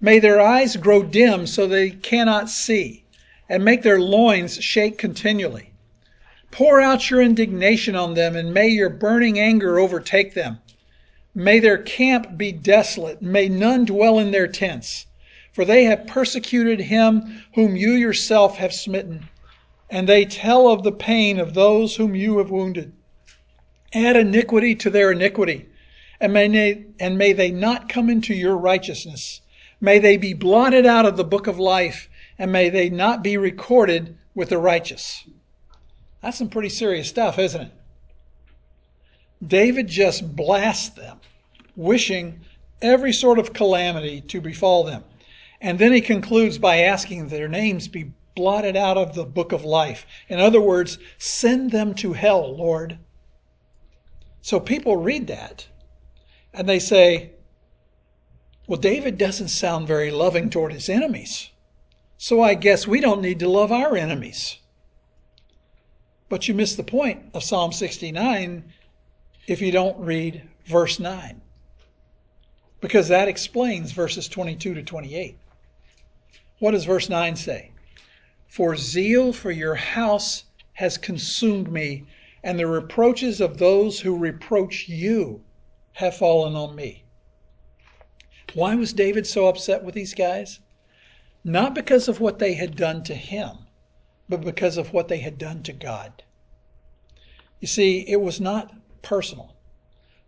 [0.00, 3.04] May their eyes grow dim so they cannot see,
[3.48, 5.72] and make their loins shake continually.
[6.52, 10.60] Pour out your indignation on them, and may your burning anger overtake them.
[11.38, 13.22] May their camp be desolate.
[13.22, 15.06] May none dwell in their tents.
[15.52, 19.28] For they have persecuted him whom you yourself have smitten,
[19.88, 22.92] and they tell of the pain of those whom you have wounded.
[23.94, 25.66] Add iniquity to their iniquity,
[26.18, 29.40] and may they, and may they not come into your righteousness.
[29.80, 33.36] May they be blotted out of the book of life, and may they not be
[33.36, 35.24] recorded with the righteous.
[36.20, 37.72] That's some pretty serious stuff, isn't it?
[39.46, 41.20] David just blasts them,
[41.76, 42.40] wishing
[42.82, 45.04] every sort of calamity to befall them.
[45.60, 49.52] And then he concludes by asking that their names be blotted out of the book
[49.52, 50.06] of life.
[50.28, 52.98] In other words, send them to hell, Lord.
[54.40, 55.66] So people read that
[56.54, 57.32] and they say,
[58.66, 61.50] well, David doesn't sound very loving toward his enemies.
[62.16, 64.58] So I guess we don't need to love our enemies.
[66.28, 68.72] But you miss the point of Psalm 69
[69.48, 71.40] if you don't read verse 9,
[72.82, 75.38] because that explains verses 22 to 28.
[76.58, 77.70] What does verse 9 say?
[78.46, 82.04] For zeal for your house has consumed me,
[82.42, 85.42] and the reproaches of those who reproach you
[85.94, 87.04] have fallen on me.
[88.52, 90.60] Why was David so upset with these guys?
[91.42, 93.56] Not because of what they had done to him,
[94.28, 96.22] but because of what they had done to God.
[97.60, 98.74] You see, it was not
[99.08, 99.56] personal.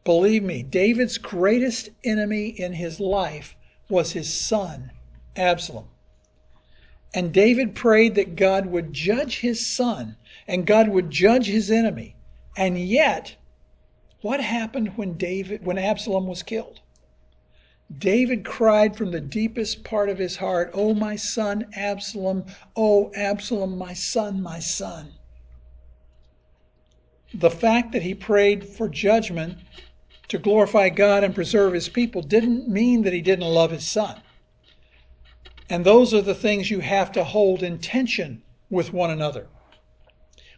[0.05, 3.55] Believe me, David's greatest enemy in his life
[3.91, 4.91] was his son,
[5.37, 5.87] Absalom.
[7.13, 10.17] And David prayed that God would judge his son
[10.49, 12.17] and God would judge his enemy.
[12.57, 13.37] And yet,
[14.23, 16.81] what happened when David when Absalom was killed?
[17.97, 23.77] David cried from the deepest part of his heart, "Oh my son Absalom, oh Absalom,
[23.77, 25.13] my son, my son."
[27.33, 29.59] The fact that he prayed for judgment
[30.29, 34.21] to glorify God and preserve his people didn't mean that he didn't love his son.
[35.69, 39.47] And those are the things you have to hold in tension with one another.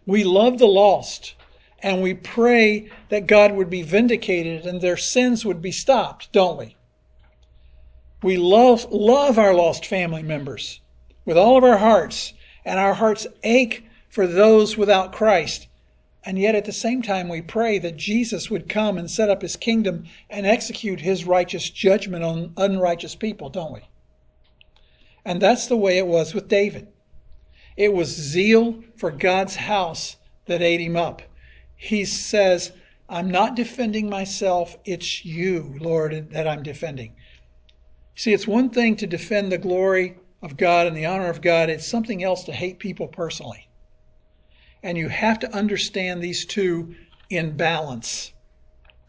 [0.06, 1.34] We love the lost
[1.82, 6.56] and we pray that God would be vindicated and their sins would be stopped, don't
[6.56, 6.76] we?
[8.22, 10.80] We love, love our lost family members
[11.24, 12.32] with all of our hearts,
[12.64, 15.66] and our hearts ache for those without Christ.
[16.24, 19.42] And yet at the same time, we pray that Jesus would come and set up
[19.42, 23.80] his kingdom and execute his righteous judgment on unrighteous people, don't we?
[25.24, 26.88] And that's the way it was with David.
[27.76, 31.22] It was zeal for God's house that ate him up.
[31.74, 32.72] He says,
[33.08, 37.16] I'm not defending myself, it's you, Lord, that I'm defending.
[38.14, 41.70] See, it's one thing to defend the glory of God and the honor of God,
[41.70, 43.68] it's something else to hate people personally.
[44.82, 46.94] And you have to understand these two
[47.30, 48.32] in balance.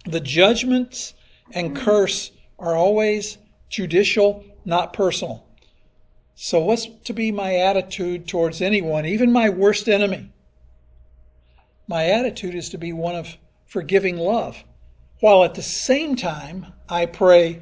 [0.05, 1.13] The judgments
[1.51, 3.37] and curse are always
[3.69, 5.45] judicial, not personal.
[6.35, 10.31] So, what's to be my attitude towards anyone, even my worst enemy?
[11.87, 14.63] My attitude is to be one of forgiving love,
[15.19, 17.61] while at the same time I pray,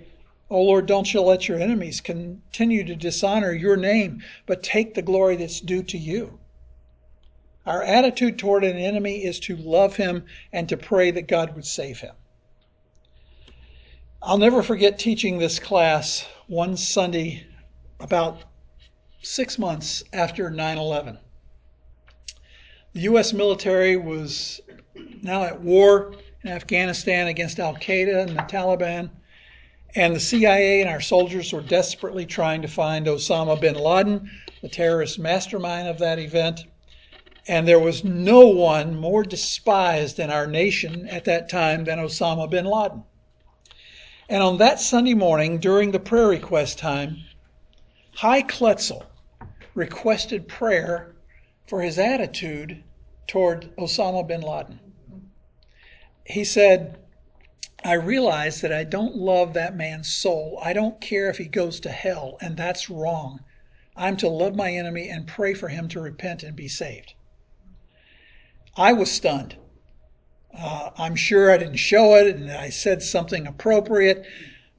[0.49, 5.01] Oh Lord, don't you let your enemies continue to dishonor your name, but take the
[5.01, 6.40] glory that's due to you.
[7.65, 11.65] Our attitude toward an enemy is to love him and to pray that God would
[11.65, 12.15] save him.
[14.21, 17.45] I'll never forget teaching this class one Sunday
[17.99, 18.43] about
[19.21, 21.17] six months after 9 11.
[22.93, 23.31] The U.S.
[23.31, 24.59] military was
[25.21, 29.09] now at war in Afghanistan against Al Qaeda and the Taliban.
[29.95, 34.29] And the CIA and our soldiers were desperately trying to find Osama bin Laden,
[34.61, 36.65] the terrorist mastermind of that event.
[37.47, 42.47] And there was no one more despised in our nation at that time than Osama
[42.47, 43.03] bin Laden.
[44.29, 47.17] And on that Sunday morning, during the prayer request time,
[48.15, 49.05] Hy Kletzel
[49.73, 51.15] requested prayer
[51.65, 52.83] for his attitude
[53.25, 54.79] toward Osama bin Laden.
[56.23, 56.97] He said,
[57.83, 60.59] I realize that I don't love that man's soul.
[60.63, 63.39] I don't care if he goes to hell, and that's wrong.
[63.95, 67.15] I'm to love my enemy and pray for him to repent and be saved.
[68.75, 69.55] I was stunned.
[70.57, 74.25] Uh, I'm sure I didn't show it and I said something appropriate,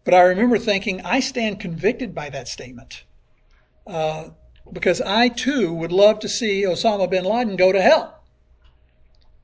[0.04, 3.04] but I remember thinking, I stand convicted by that statement.
[3.86, 4.30] Uh,
[4.72, 8.22] because I too would love to see Osama bin Laden go to hell.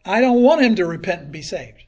[0.05, 1.85] I don't want him to repent and be saved.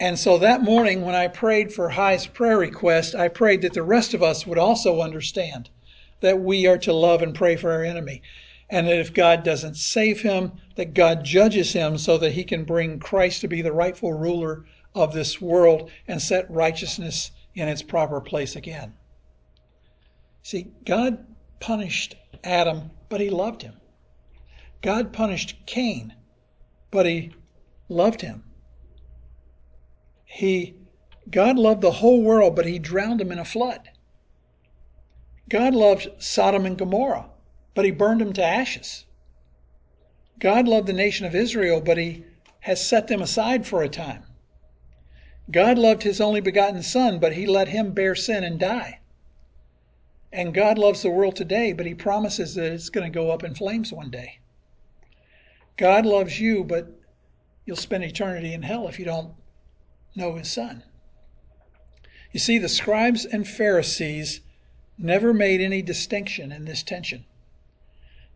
[0.00, 3.82] And so that morning, when I prayed for Hy's prayer request, I prayed that the
[3.82, 5.70] rest of us would also understand
[6.20, 8.22] that we are to love and pray for our enemy.
[8.74, 12.64] And that if God doesn't save him, that God judges him so that he can
[12.64, 14.64] bring Christ to be the rightful ruler
[14.96, 18.94] of this world and set righteousness in its proper place again.
[20.42, 21.24] See, God
[21.60, 23.74] punished Adam, but he loved him.
[24.82, 26.12] God punished Cain,
[26.90, 27.30] but he
[27.88, 28.42] loved him.
[30.24, 30.74] He
[31.30, 33.88] God loved the whole world, but he drowned them in a flood.
[35.48, 37.30] God loved Sodom and Gomorrah,
[37.74, 39.04] but he burned them to ashes.
[40.38, 42.24] God loved the nation of Israel, but he
[42.60, 44.24] has set them aside for a time.
[45.50, 49.00] God loved his only begotten Son, but he let him bear sin and die.
[50.32, 53.44] And God loves the world today, but he promises that it's going to go up
[53.44, 54.38] in flames one day.
[55.76, 56.88] God loves you, but
[57.66, 59.34] you'll spend eternity in hell if you don't
[60.14, 60.82] know his son.
[62.32, 64.40] You see, the scribes and Pharisees
[64.98, 67.24] never made any distinction in this tension.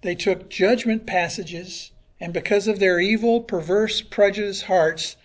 [0.02, 5.16] They took judgment passages, and because of their evil, perverse, prejudiced hearts,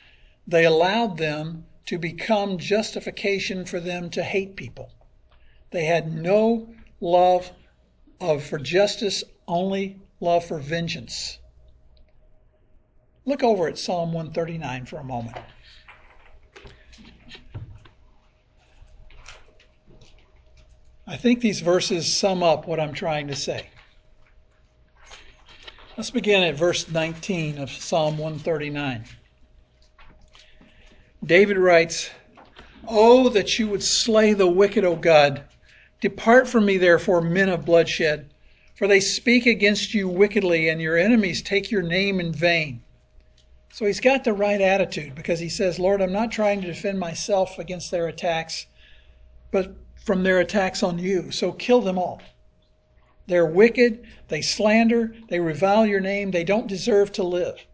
[0.47, 4.89] they allowed them to become justification for them to hate people.
[5.71, 7.51] They had no love
[8.19, 11.39] of for justice, only love for vengeance.
[13.25, 15.38] Look over at Psalm 139 for a moment.
[21.05, 23.69] I think these verses sum up what I'm trying to say.
[25.95, 29.03] Let's begin at verse 19 of Psalm 139.
[31.23, 32.10] David writes,
[32.88, 35.43] Oh, that you would slay the wicked, O God.
[36.01, 38.32] Depart from me, therefore, men of bloodshed,
[38.73, 42.82] for they speak against you wickedly, and your enemies take your name in vain.
[43.71, 46.99] So he's got the right attitude because he says, Lord, I'm not trying to defend
[46.99, 48.65] myself against their attacks,
[49.51, 51.29] but from their attacks on you.
[51.29, 52.19] So kill them all.
[53.27, 57.65] They're wicked, they slander, they revile your name, they don't deserve to live.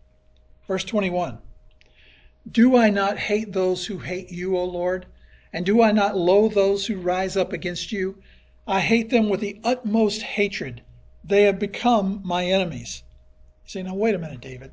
[0.67, 1.39] Verse 21
[2.51, 5.07] Do I not hate those who hate you, O Lord?
[5.51, 8.21] And do I not loathe those who rise up against you?
[8.67, 10.83] I hate them with the utmost hatred.
[11.23, 13.01] They have become my enemies.
[13.63, 14.71] You say, now wait a minute, David.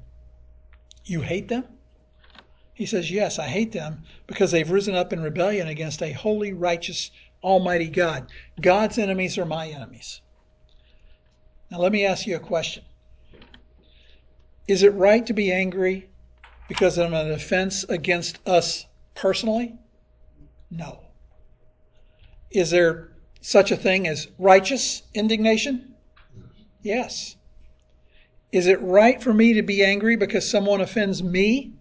[1.06, 1.64] You hate them?
[2.74, 6.52] He says, Yes, I hate them because they've risen up in rebellion against a holy,
[6.52, 7.10] righteous,
[7.42, 8.30] almighty God.
[8.60, 10.20] God's enemies are my enemies.
[11.70, 12.84] Now, let me ask you a question
[14.68, 16.08] Is it right to be angry
[16.68, 19.74] because of an offense against us personally?
[20.70, 21.00] No.
[22.50, 25.94] Is there such a thing as righteous indignation?
[26.82, 27.36] Yes.
[28.52, 31.74] Is it right for me to be angry because someone offends me?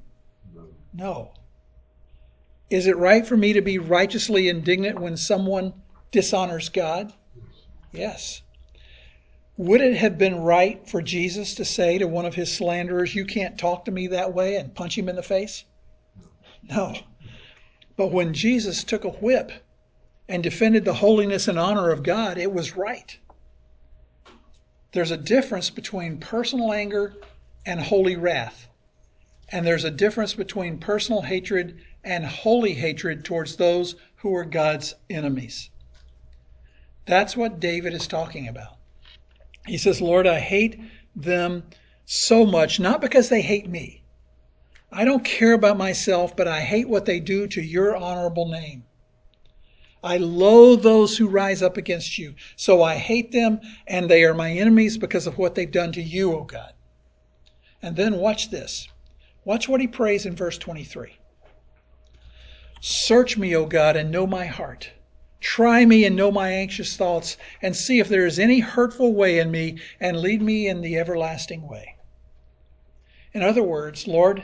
[0.94, 1.32] No.
[2.70, 5.74] Is it right for me to be righteously indignant when someone
[6.12, 7.14] dishonors God?
[7.92, 8.42] Yes.
[9.58, 13.26] Would it have been right for Jesus to say to one of his slanderers, You
[13.26, 15.64] can't talk to me that way, and punch him in the face?
[16.64, 16.96] No.
[17.96, 19.52] But when Jesus took a whip
[20.28, 23.18] and defended the holiness and honor of God, it was right.
[24.92, 27.16] There's a difference between personal anger
[27.66, 28.68] and holy wrath.
[29.50, 34.96] And there's a difference between personal hatred and holy hatred towards those who are God's
[35.10, 35.70] enemies.
[37.06, 38.78] That's what David is talking about.
[39.66, 40.80] He says, Lord, I hate
[41.16, 41.64] them
[42.06, 44.04] so much, not because they hate me,
[44.92, 48.86] I don't care about myself, but I hate what they do to your honorable name.
[50.02, 52.36] I loathe those who rise up against you.
[52.56, 56.02] So I hate them, and they are my enemies because of what they've done to
[56.02, 56.74] you, O God.
[57.82, 58.88] And then watch this.
[59.44, 61.18] Watch what he prays in verse 23.
[62.80, 64.92] Search me, O God, and know my heart.
[65.40, 69.40] Try me and know my anxious thoughts, and see if there is any hurtful way
[69.40, 71.96] in me, and lead me in the everlasting way.
[73.34, 74.44] In other words, Lord,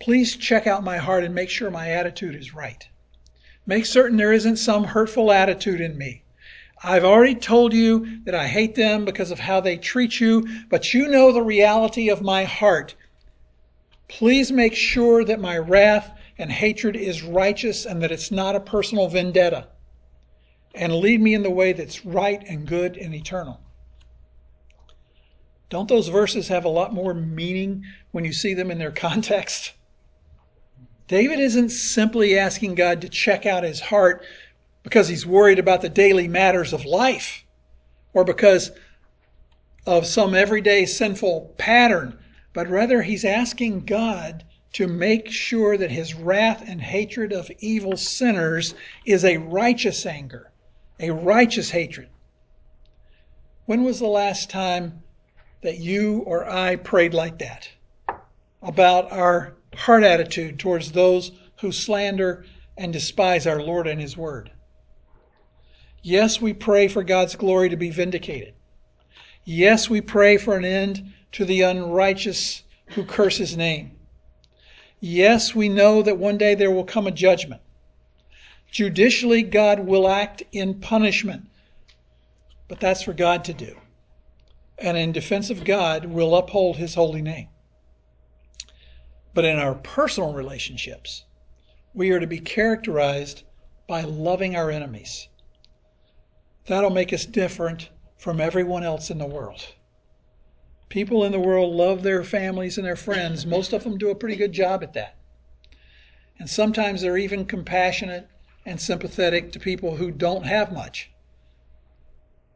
[0.00, 2.88] Please check out my heart and make sure my attitude is right.
[3.66, 6.22] Make certain there isn't some hurtful attitude in me.
[6.82, 10.94] I've already told you that I hate them because of how they treat you, but
[10.94, 12.94] you know the reality of my heart.
[14.08, 18.60] Please make sure that my wrath and hatred is righteous and that it's not a
[18.60, 19.68] personal vendetta.
[20.74, 23.60] And lead me in the way that's right and good and eternal.
[25.68, 29.72] Don't those verses have a lot more meaning when you see them in their context?
[31.06, 34.24] David isn't simply asking God to check out his heart
[34.82, 37.44] because he's worried about the daily matters of life
[38.12, 38.70] or because
[39.86, 42.18] of some everyday sinful pattern,
[42.52, 47.96] but rather he's asking God to make sure that his wrath and hatred of evil
[47.96, 50.49] sinners is a righteous anger,
[51.00, 52.08] a righteous hatred.
[53.64, 55.02] When was the last time
[55.62, 57.68] that you or I prayed like that
[58.62, 62.44] about our heart attitude towards those who slander
[62.76, 64.50] and despise our Lord and His Word.
[66.02, 68.54] Yes, we pray for God's glory to be vindicated.
[69.44, 73.92] Yes, we pray for an end to the unrighteous who curse His name.
[74.98, 77.62] Yes, we know that one day there will come a judgment.
[78.70, 81.46] Judicially, God will act in punishment,
[82.68, 83.76] but that's for God to do.
[84.78, 87.48] And in defense of God, we'll uphold His holy name.
[89.34, 91.24] But in our personal relationships,
[91.94, 93.42] we are to be characterized
[93.88, 95.28] by loving our enemies.
[96.66, 99.66] That'll make us different from everyone else in the world.
[100.88, 103.44] People in the world love their families and their friends.
[103.46, 105.16] Most of them do a pretty good job at that.
[106.38, 108.28] And sometimes they're even compassionate
[108.64, 111.10] and sympathetic to people who don't have much.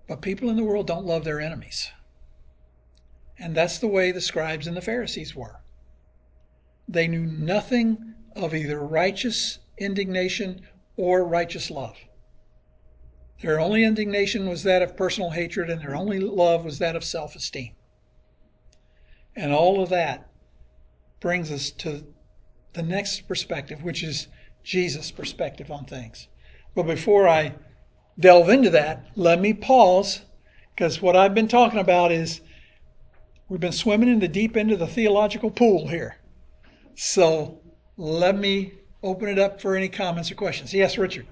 [0.06, 1.90] But people in the world don't love their enemies.
[3.38, 5.60] And that's the way the scribes and the Pharisees were.
[6.86, 11.96] They knew nothing of either righteous indignation or righteous love.
[13.40, 17.04] Their only indignation was that of personal hatred, and their only love was that of
[17.04, 17.74] self esteem.
[19.34, 20.28] And all of that
[21.20, 22.06] brings us to
[22.74, 24.28] the next perspective, which is
[24.64, 26.28] Jesus' perspective on things.
[26.74, 27.54] But before I
[28.18, 30.22] delve into that, let me pause
[30.74, 32.40] because what I've been talking about is
[33.48, 36.16] we've been swimming in the deep end of the theological pool here.
[36.96, 37.60] So
[37.96, 40.72] let me open it up for any comments or questions.
[40.72, 41.26] Yes, Richard.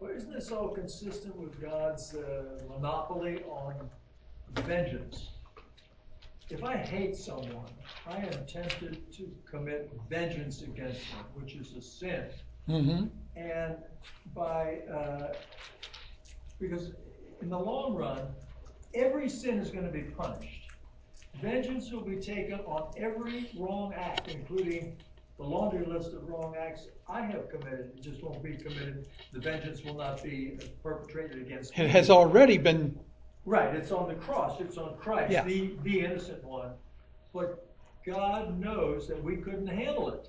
[0.00, 3.74] Well, isn't this all consistent with God's uh, monopoly on
[4.64, 5.28] vengeance?
[6.50, 7.70] If I hate someone,
[8.06, 12.24] I am tempted to commit vengeance against them, which is a sin.
[12.68, 13.06] Mm-hmm.
[13.36, 13.76] And
[14.34, 15.32] by, uh,
[16.60, 16.92] because
[17.40, 18.20] in the long run,
[18.94, 20.68] every sin is going to be punished.
[21.40, 24.96] Vengeance will be taken on every wrong act, including
[25.38, 29.06] the laundry list of wrong acts I have committed, it just won't be committed.
[29.32, 31.84] The vengeance will not be perpetrated against me.
[31.84, 32.98] It has already been.
[33.44, 35.44] Right, it's on the cross, it's on Christ, Yeah.
[35.44, 36.70] the, the innocent one.
[37.34, 37.66] But
[38.06, 40.28] God knows that we couldn't handle it.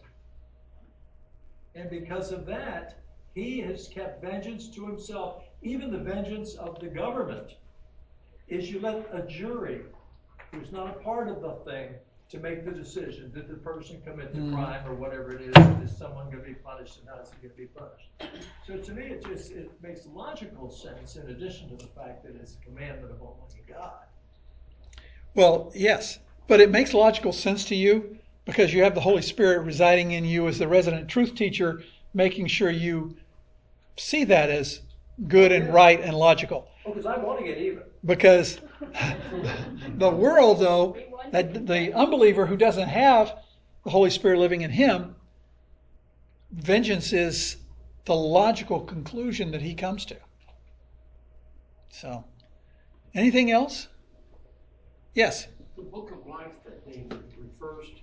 [1.75, 2.99] And because of that,
[3.33, 7.53] He has kept vengeance to Himself, even the vengeance of the government.
[8.47, 9.81] Is you let a jury,
[10.51, 11.95] who's not a part of the thing,
[12.29, 14.53] to make the decision, did the person commit the Mm.
[14.53, 15.55] crime or whatever it is,
[15.91, 18.09] is someone gonna be punished and how is he gonna be punished?
[18.65, 22.35] So to me, it just, it makes logical sense in addition to the fact that
[22.35, 24.05] it's a commandment of Almighty God.
[25.35, 29.65] Well, yes, but it makes logical sense to you because you have the Holy Spirit
[29.65, 31.83] residing in you as the resident truth teacher,
[32.13, 33.15] making sure you
[33.97, 34.81] see that as
[35.27, 36.67] good and right and logical.
[36.85, 37.83] Because I wanna get even.
[38.05, 38.59] Because
[39.97, 40.97] the world, though,
[41.31, 43.35] that the unbeliever who doesn't have
[43.83, 45.15] the Holy Spirit living in him,
[46.51, 47.57] vengeance is
[48.05, 50.17] the logical conclusion that he comes to.
[51.89, 52.25] So,
[53.13, 53.87] anything else?
[55.13, 55.47] Yes.
[55.77, 58.02] The book of life that David refers to,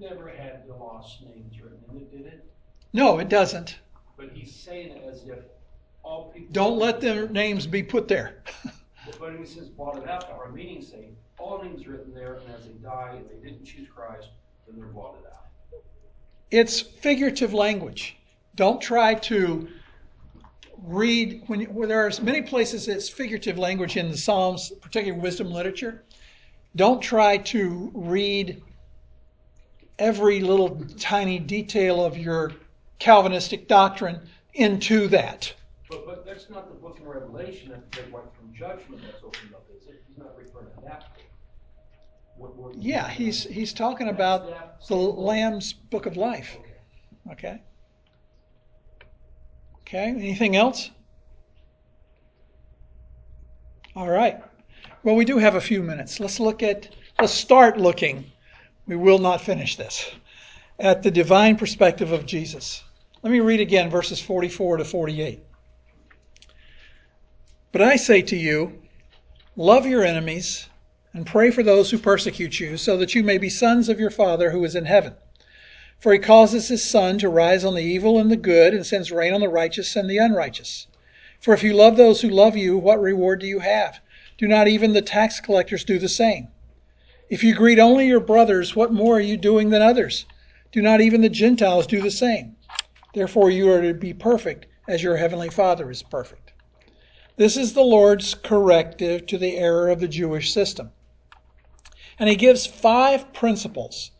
[0.00, 2.44] never had the lost names written in it, did it?
[2.92, 3.78] No, it doesn't.
[4.16, 5.40] But he's saying it as if
[6.02, 6.48] all people.
[6.52, 8.42] Don't let their names be put there.
[9.20, 12.72] But he says blotted out, our meaning saying, all names written there, and as they
[12.72, 14.30] die, and they didn't choose Christ,
[14.66, 15.46] then they're blotted out.
[16.50, 18.16] It's figurative language.
[18.56, 19.68] Don't try to
[20.82, 25.20] read when you, where there are many places it's figurative language in the Psalms, particularly
[25.20, 26.02] wisdom literature.
[26.74, 28.62] Don't try to read
[29.98, 32.52] every little tiny detail of your
[32.98, 34.20] Calvinistic doctrine
[34.54, 35.52] into that.
[35.90, 39.22] But, but that's not the book of Revelation at the great white throne judgment that's
[39.22, 40.02] opened up, is it?
[40.08, 41.24] He's not referring to that book.
[42.36, 46.56] What, what, Yeah, he's he's talking about the Lamb's Book of Life.
[47.30, 47.48] Okay.
[47.50, 47.62] Okay.
[49.80, 50.90] Okay, anything else?
[53.94, 54.42] All right.
[55.04, 56.18] Well, we do have a few minutes.
[56.18, 56.88] Let's look at,
[57.20, 58.24] let's start looking.
[58.86, 60.12] We will not finish this.
[60.78, 62.84] At the divine perspective of Jesus.
[63.22, 65.40] Let me read again verses 44 to 48.
[67.72, 68.80] But I say to you,
[69.56, 70.68] love your enemies
[71.12, 74.10] and pray for those who persecute you, so that you may be sons of your
[74.10, 75.14] Father who is in heaven.
[75.98, 79.10] For he causes his sun to rise on the evil and the good, and sends
[79.10, 80.86] rain on the righteous and the unrighteous.
[81.40, 84.00] For if you love those who love you, what reward do you have?
[84.36, 86.48] Do not even the tax collectors do the same?
[87.28, 90.26] If you greet only your brothers, what more are you doing than others?
[90.70, 92.54] Do not even the Gentiles do the same?
[93.14, 96.52] Therefore you are to be perfect, as your heavenly Father is perfect.
[97.36, 100.92] This is the Lord's corrective to the error of the Jewish system.
[102.18, 104.12] And he gives five principles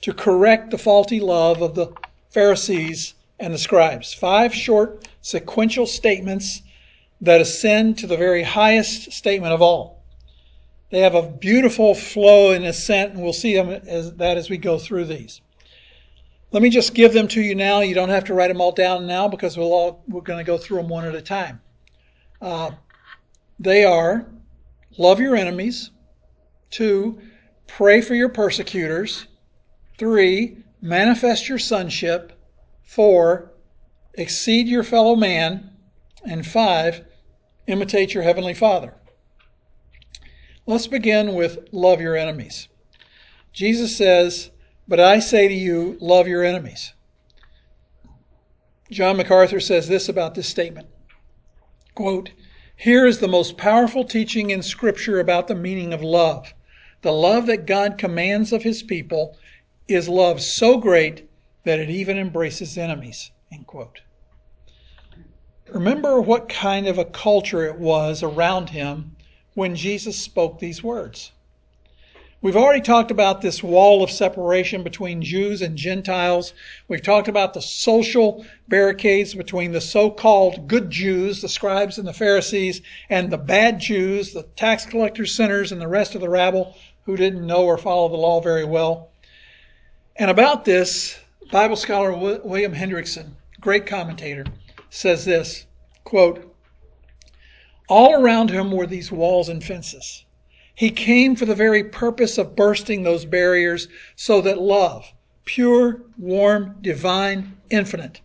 [0.00, 1.92] to correct the faulty love of the
[2.30, 4.12] Pharisees and the scribes.
[4.12, 6.62] Five short sequential statements
[7.20, 9.97] that ascend to the very highest statement of all.
[10.90, 14.56] They have a beautiful flow and ascent, and we'll see them as, that as we
[14.56, 15.40] go through these.
[16.50, 17.80] Let me just give them to you now.
[17.80, 20.44] You don't have to write them all down now because we'll all, we're going to
[20.44, 21.60] go through them one at a time.
[22.40, 22.70] Uh,
[23.58, 24.26] they are
[24.96, 25.90] love your enemies.
[26.70, 27.20] Two,
[27.66, 29.26] pray for your persecutors.
[29.98, 32.32] Three, manifest your sonship.
[32.82, 33.52] Four,
[34.14, 35.70] exceed your fellow man.
[36.24, 37.04] And five,
[37.66, 38.94] imitate your heavenly Father.
[40.68, 42.68] Let's begin with love your enemies.
[43.54, 44.50] Jesus says,
[44.86, 46.92] But I say to you, love your enemies.
[48.90, 50.88] John MacArthur says this about this statement
[51.94, 52.32] quote,
[52.76, 56.52] Here is the most powerful teaching in Scripture about the meaning of love.
[57.00, 59.38] The love that God commands of his people
[59.88, 61.30] is love so great
[61.64, 63.30] that it even embraces enemies.
[63.50, 64.02] End quote.
[65.70, 69.16] Remember what kind of a culture it was around him
[69.58, 71.32] when Jesus spoke these words.
[72.40, 76.54] We've already talked about this wall of separation between Jews and Gentiles.
[76.86, 82.12] We've talked about the social barricades between the so-called good Jews, the scribes and the
[82.12, 86.76] Pharisees, and the bad Jews, the tax collectors, sinners, and the rest of the rabble
[87.04, 89.10] who didn't know or follow the law very well.
[90.14, 91.18] And about this,
[91.50, 94.44] Bible scholar William Hendriksen, great commentator,
[94.90, 95.66] says this,
[96.04, 96.47] quote,
[97.88, 100.24] all around him were these walls and fences.
[100.74, 105.12] He came for the very purpose of bursting those barriers so that love,
[105.44, 108.20] pure, warm, divine, infinite,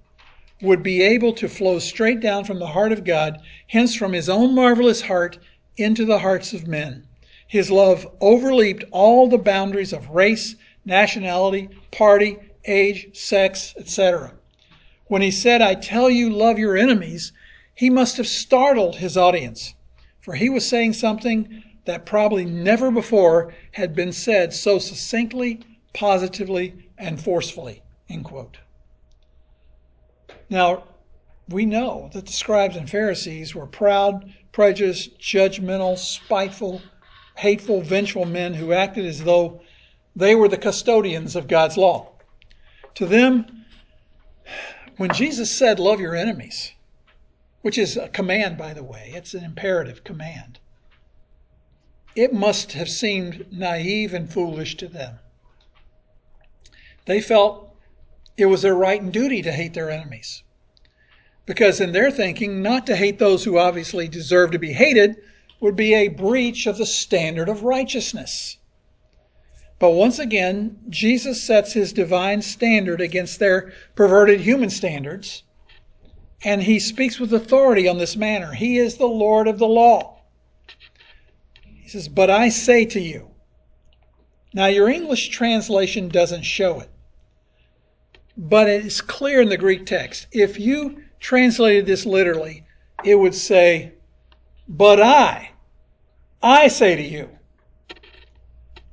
[0.62, 4.30] would be able to flow straight down from the heart of God, hence from his
[4.30, 5.40] own marvelous heart
[5.78, 7.08] into the hearts of men.
[7.48, 10.56] His love overleaped all the boundaries of race,
[10.86, 14.34] nationality, party, age, sex, etc.
[15.08, 17.32] When he said, I tell you, love your enemies,
[17.76, 19.74] he must have startled his audience,
[20.22, 25.60] for he was saying something that probably never before had been said so succinctly,
[25.94, 27.82] positively, and forcefully.
[28.10, 28.58] End quote.
[30.50, 30.84] Now,
[31.50, 36.82] we know that the scribes and Pharisees were proud, prejudiced, judgmental, spiteful,
[37.36, 39.62] hateful, vengeful men who acted as though
[40.16, 42.12] they were the custodians of God's law.
[42.96, 43.66] To them,
[44.98, 46.73] when Jesus said, Love your enemies,
[47.64, 50.60] which is a command, by the way, it's an imperative command
[52.16, 55.20] it must have seemed naive and foolish to them.
[57.06, 57.76] They felt
[58.38, 60.44] it was their right and duty to hate their enemies.
[61.46, 65.18] Because in their thinking, not to hate those who obviously deserve to be hated
[65.60, 68.58] would be a breach of the standard of righteousness.
[69.80, 75.44] But once again, Jesus sets his divine standard against their perverted human standards,
[76.44, 78.52] and he speaks with authority on this manner.
[78.54, 80.22] He is the Lord of the law
[81.82, 83.30] He says, But I say to you.
[84.54, 86.90] Now, your English translation doesn't show it,
[88.38, 90.28] but it is clear in the Greek text.
[90.32, 92.64] If you translated this literally,
[93.04, 93.94] it would say,
[94.68, 95.52] But I,
[96.42, 97.30] I say to you.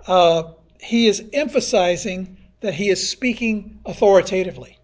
[0.06, 4.79] Uh, he is emphasizing that he is speaking authoritatively.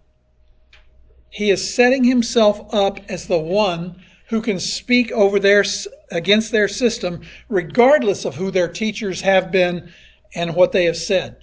[1.30, 3.96] He is setting himself up as the one
[4.28, 5.64] who can speak over their
[6.10, 9.92] against their system regardless of who their teachers have been
[10.34, 11.36] and what they have said.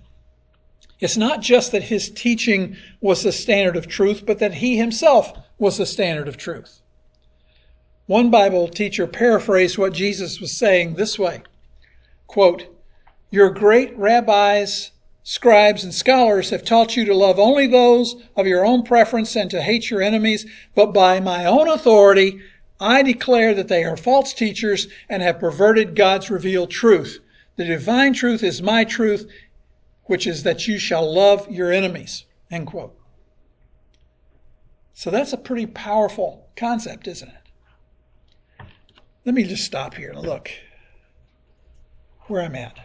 [1.00, 5.38] It's not just that his teaching was the standard of truth, but that he himself
[5.58, 6.82] was the standard of truth.
[8.06, 11.44] One Bible teacher paraphrased what Jesus was saying this way
[12.28, 12.66] quote,
[13.32, 14.92] Your great rabbis,
[15.24, 19.50] scribes, and scholars have taught you to love only those of your own preference and
[19.50, 20.46] to hate your enemies,
[20.76, 22.40] but by my own authority,
[22.80, 27.20] I declare that they are false teachers and have perverted God's revealed truth.
[27.56, 29.30] The divine truth is my truth,
[30.06, 32.26] which is that you shall love your enemies.
[32.52, 32.96] End quote.
[34.94, 38.66] So that's a pretty powerful concept, isn't it?
[39.26, 40.52] Let me just stop here and look
[42.28, 42.78] where I'm at.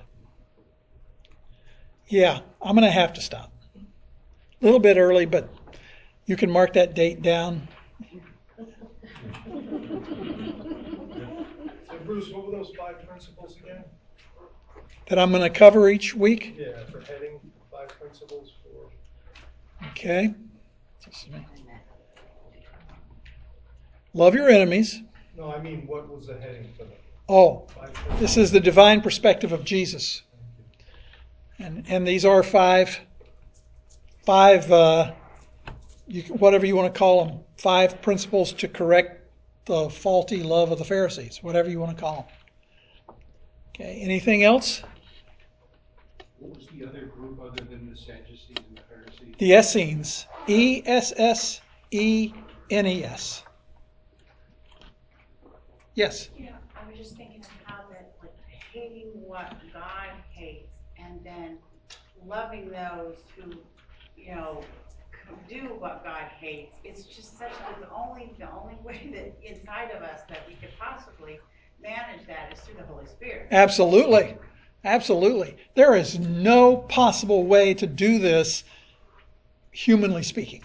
[2.09, 3.53] Yeah, I'm going to have to stop.
[3.77, 5.51] A little bit early, but
[6.25, 7.69] you can mark that date down.
[11.87, 13.85] So Bruce, what were those five principles again?
[15.09, 16.57] That I'm going to cover each week?
[16.59, 17.41] Yeah, for heading,
[17.71, 18.91] five principles for.
[19.91, 20.35] Okay.
[24.15, 25.03] Love your enemies.
[25.37, 26.93] No, I mean, what was the heading for them?
[27.29, 27.67] Oh,
[28.19, 30.23] this is the divine perspective of Jesus.
[31.59, 33.01] And, and these are five,
[34.25, 35.13] five, uh,
[36.07, 39.29] you, whatever you want to call them, five principles to correct
[39.65, 42.29] the faulty love of the Pharisees, whatever you want to call
[43.09, 43.17] them.
[43.75, 44.83] Okay, anything else?
[46.39, 49.35] What was the other group other than the Sadducees and the Pharisees?
[49.39, 50.27] The Essenes.
[50.47, 52.33] E S S E
[52.71, 53.43] N E S.
[55.95, 56.31] Yes.
[56.39, 56.51] Yeah,
[56.81, 58.33] I was just thinking of how that, like,
[58.73, 61.59] hating what God hates and then
[62.29, 63.53] loving those who,
[64.17, 64.63] you know,
[65.49, 66.73] do what God hates.
[66.85, 70.71] It's just such the only the only way that inside of us that we could
[70.79, 71.39] possibly
[71.83, 73.49] manage that is through the Holy Spirit.
[73.51, 74.37] Absolutely.
[74.85, 75.57] Absolutely.
[75.75, 78.63] There is no possible way to do this
[79.73, 80.63] humanly speaking.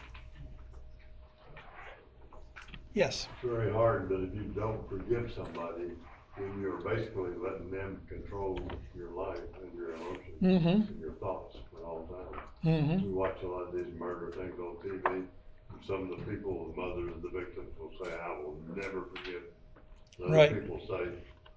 [2.93, 3.27] Yes.
[3.33, 5.91] It's very hard, but if you don't forgive somebody,
[6.37, 8.59] then you're basically letting them control
[8.95, 10.67] your life and your emotions mm-hmm.
[10.67, 12.41] and your thoughts for all time.
[12.65, 13.05] Mm-hmm.
[13.05, 15.25] We watch a lot of these murder things on TV.
[15.85, 19.43] some of the people, the mothers, the victims will say, I will never forgive.
[20.19, 20.51] And Right.
[20.51, 21.09] Other people say,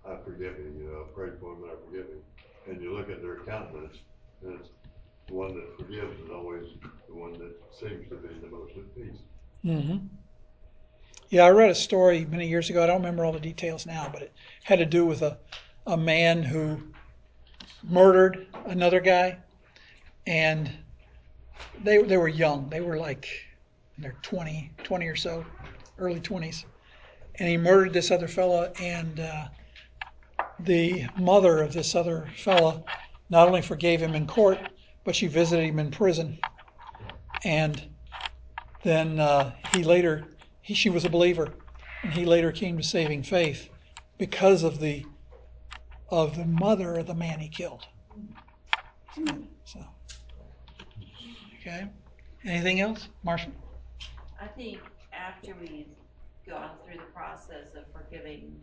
[0.09, 2.22] I forgive him, you know, I prayed for him and I forgive him.
[2.68, 3.97] And you look at their countenance,
[4.43, 4.68] and it's,
[5.29, 6.64] the one that forgives is always
[7.09, 9.18] the one that seems to be the most at peace.
[9.62, 9.97] hmm
[11.31, 12.83] Yeah, I read a story many years ago.
[12.83, 14.33] I don't remember all the details now, but it
[14.64, 15.39] had to do with a,
[15.87, 16.81] a man who
[17.83, 19.39] murdered another guy,
[20.27, 20.70] and
[21.83, 22.68] they they were young.
[22.70, 23.29] They were like
[23.97, 25.45] in their 20, 20 or so,
[25.99, 26.64] early 20s,
[27.39, 28.72] and he murdered this other fella.
[28.81, 29.47] And uh,
[30.61, 32.85] the mother of this other fella
[33.29, 34.59] not only forgave him in court,
[35.05, 36.39] but she visited him in prison,
[37.45, 37.91] and
[38.85, 40.36] then uh, he later
[40.67, 41.55] he, she was a believer
[42.03, 43.69] and he later came to saving faith
[44.19, 45.05] because of the
[46.11, 47.87] of the mother of the man he killed
[49.64, 49.81] so
[51.61, 51.89] okay
[52.45, 53.53] anything else marshall
[54.41, 54.79] I think
[55.12, 55.87] after we've
[56.49, 58.61] gone through the process of forgiving,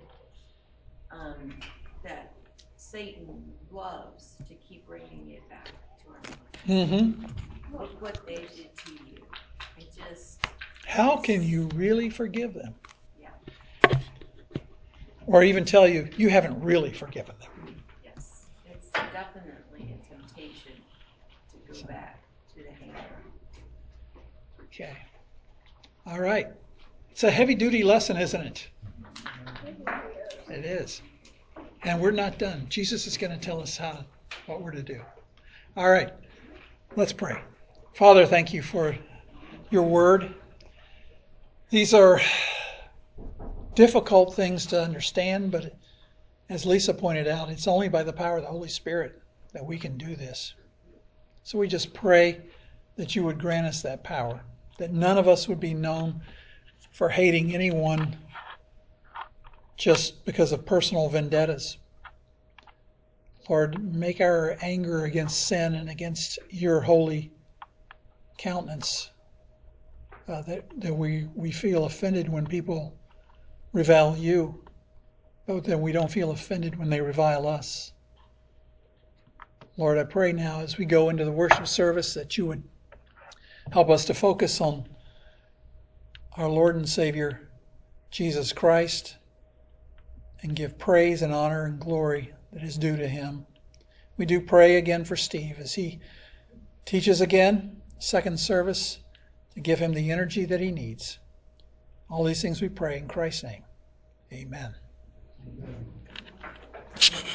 [1.12, 1.56] um,
[2.04, 2.34] that
[2.76, 5.70] Satan loves to keep bringing it back
[6.04, 7.18] to our mind.
[7.26, 7.78] mm-hmm.
[7.78, 9.26] Look what they did to you.
[9.78, 10.45] It just,
[10.86, 12.76] how can you really forgive them?
[13.20, 14.00] Yeah,
[15.26, 17.76] or even tell you you haven't really forgiven them.
[18.04, 20.74] Yes, it's definitely a temptation
[21.52, 22.20] to go back
[22.56, 22.98] to the hand.
[24.66, 24.98] okay.
[26.06, 26.48] All right.
[27.12, 28.68] It's a heavy duty lesson isn't it?
[30.50, 31.02] It is.
[31.84, 32.66] And we're not done.
[32.70, 34.06] Jesus is going to tell us how
[34.46, 35.02] what we're to do.
[35.76, 36.12] All right.
[36.96, 37.42] Let's pray.
[37.96, 38.96] Father thank you for
[39.70, 40.36] your word
[41.74, 42.21] these are
[43.74, 45.76] difficult things to understand but
[46.49, 49.19] as lisa pointed out it's only by the power of the holy spirit
[49.53, 50.53] that we can do this
[51.41, 52.39] so we just pray
[52.95, 54.39] that you would grant us that power
[54.78, 56.21] that none of us would be known
[56.91, 58.15] for hating anyone
[59.76, 61.80] just because of personal vendettas.
[63.49, 67.32] Lord, make our anger against sin and against your holy
[68.38, 69.09] countenance
[70.28, 72.97] uh, that, that we, we feel offended when people
[73.74, 74.63] revile you,
[75.45, 77.91] but that we don't feel offended when they revile us.
[79.76, 82.63] Lord, I pray now as we go into the worship service that you would
[83.71, 84.88] help us to focus on
[86.38, 87.49] our Lord and Savior,
[88.11, 89.17] Jesus Christ,
[90.41, 93.45] and give praise and honor and glory that is due to him.
[94.17, 95.99] We do pray again for Steve as he
[96.86, 98.99] teaches again, second service,
[99.54, 101.20] to give him the energy that he needs.
[102.10, 103.64] All these things we pray in Christ's name.
[104.32, 104.76] Amen.
[106.95, 107.33] Such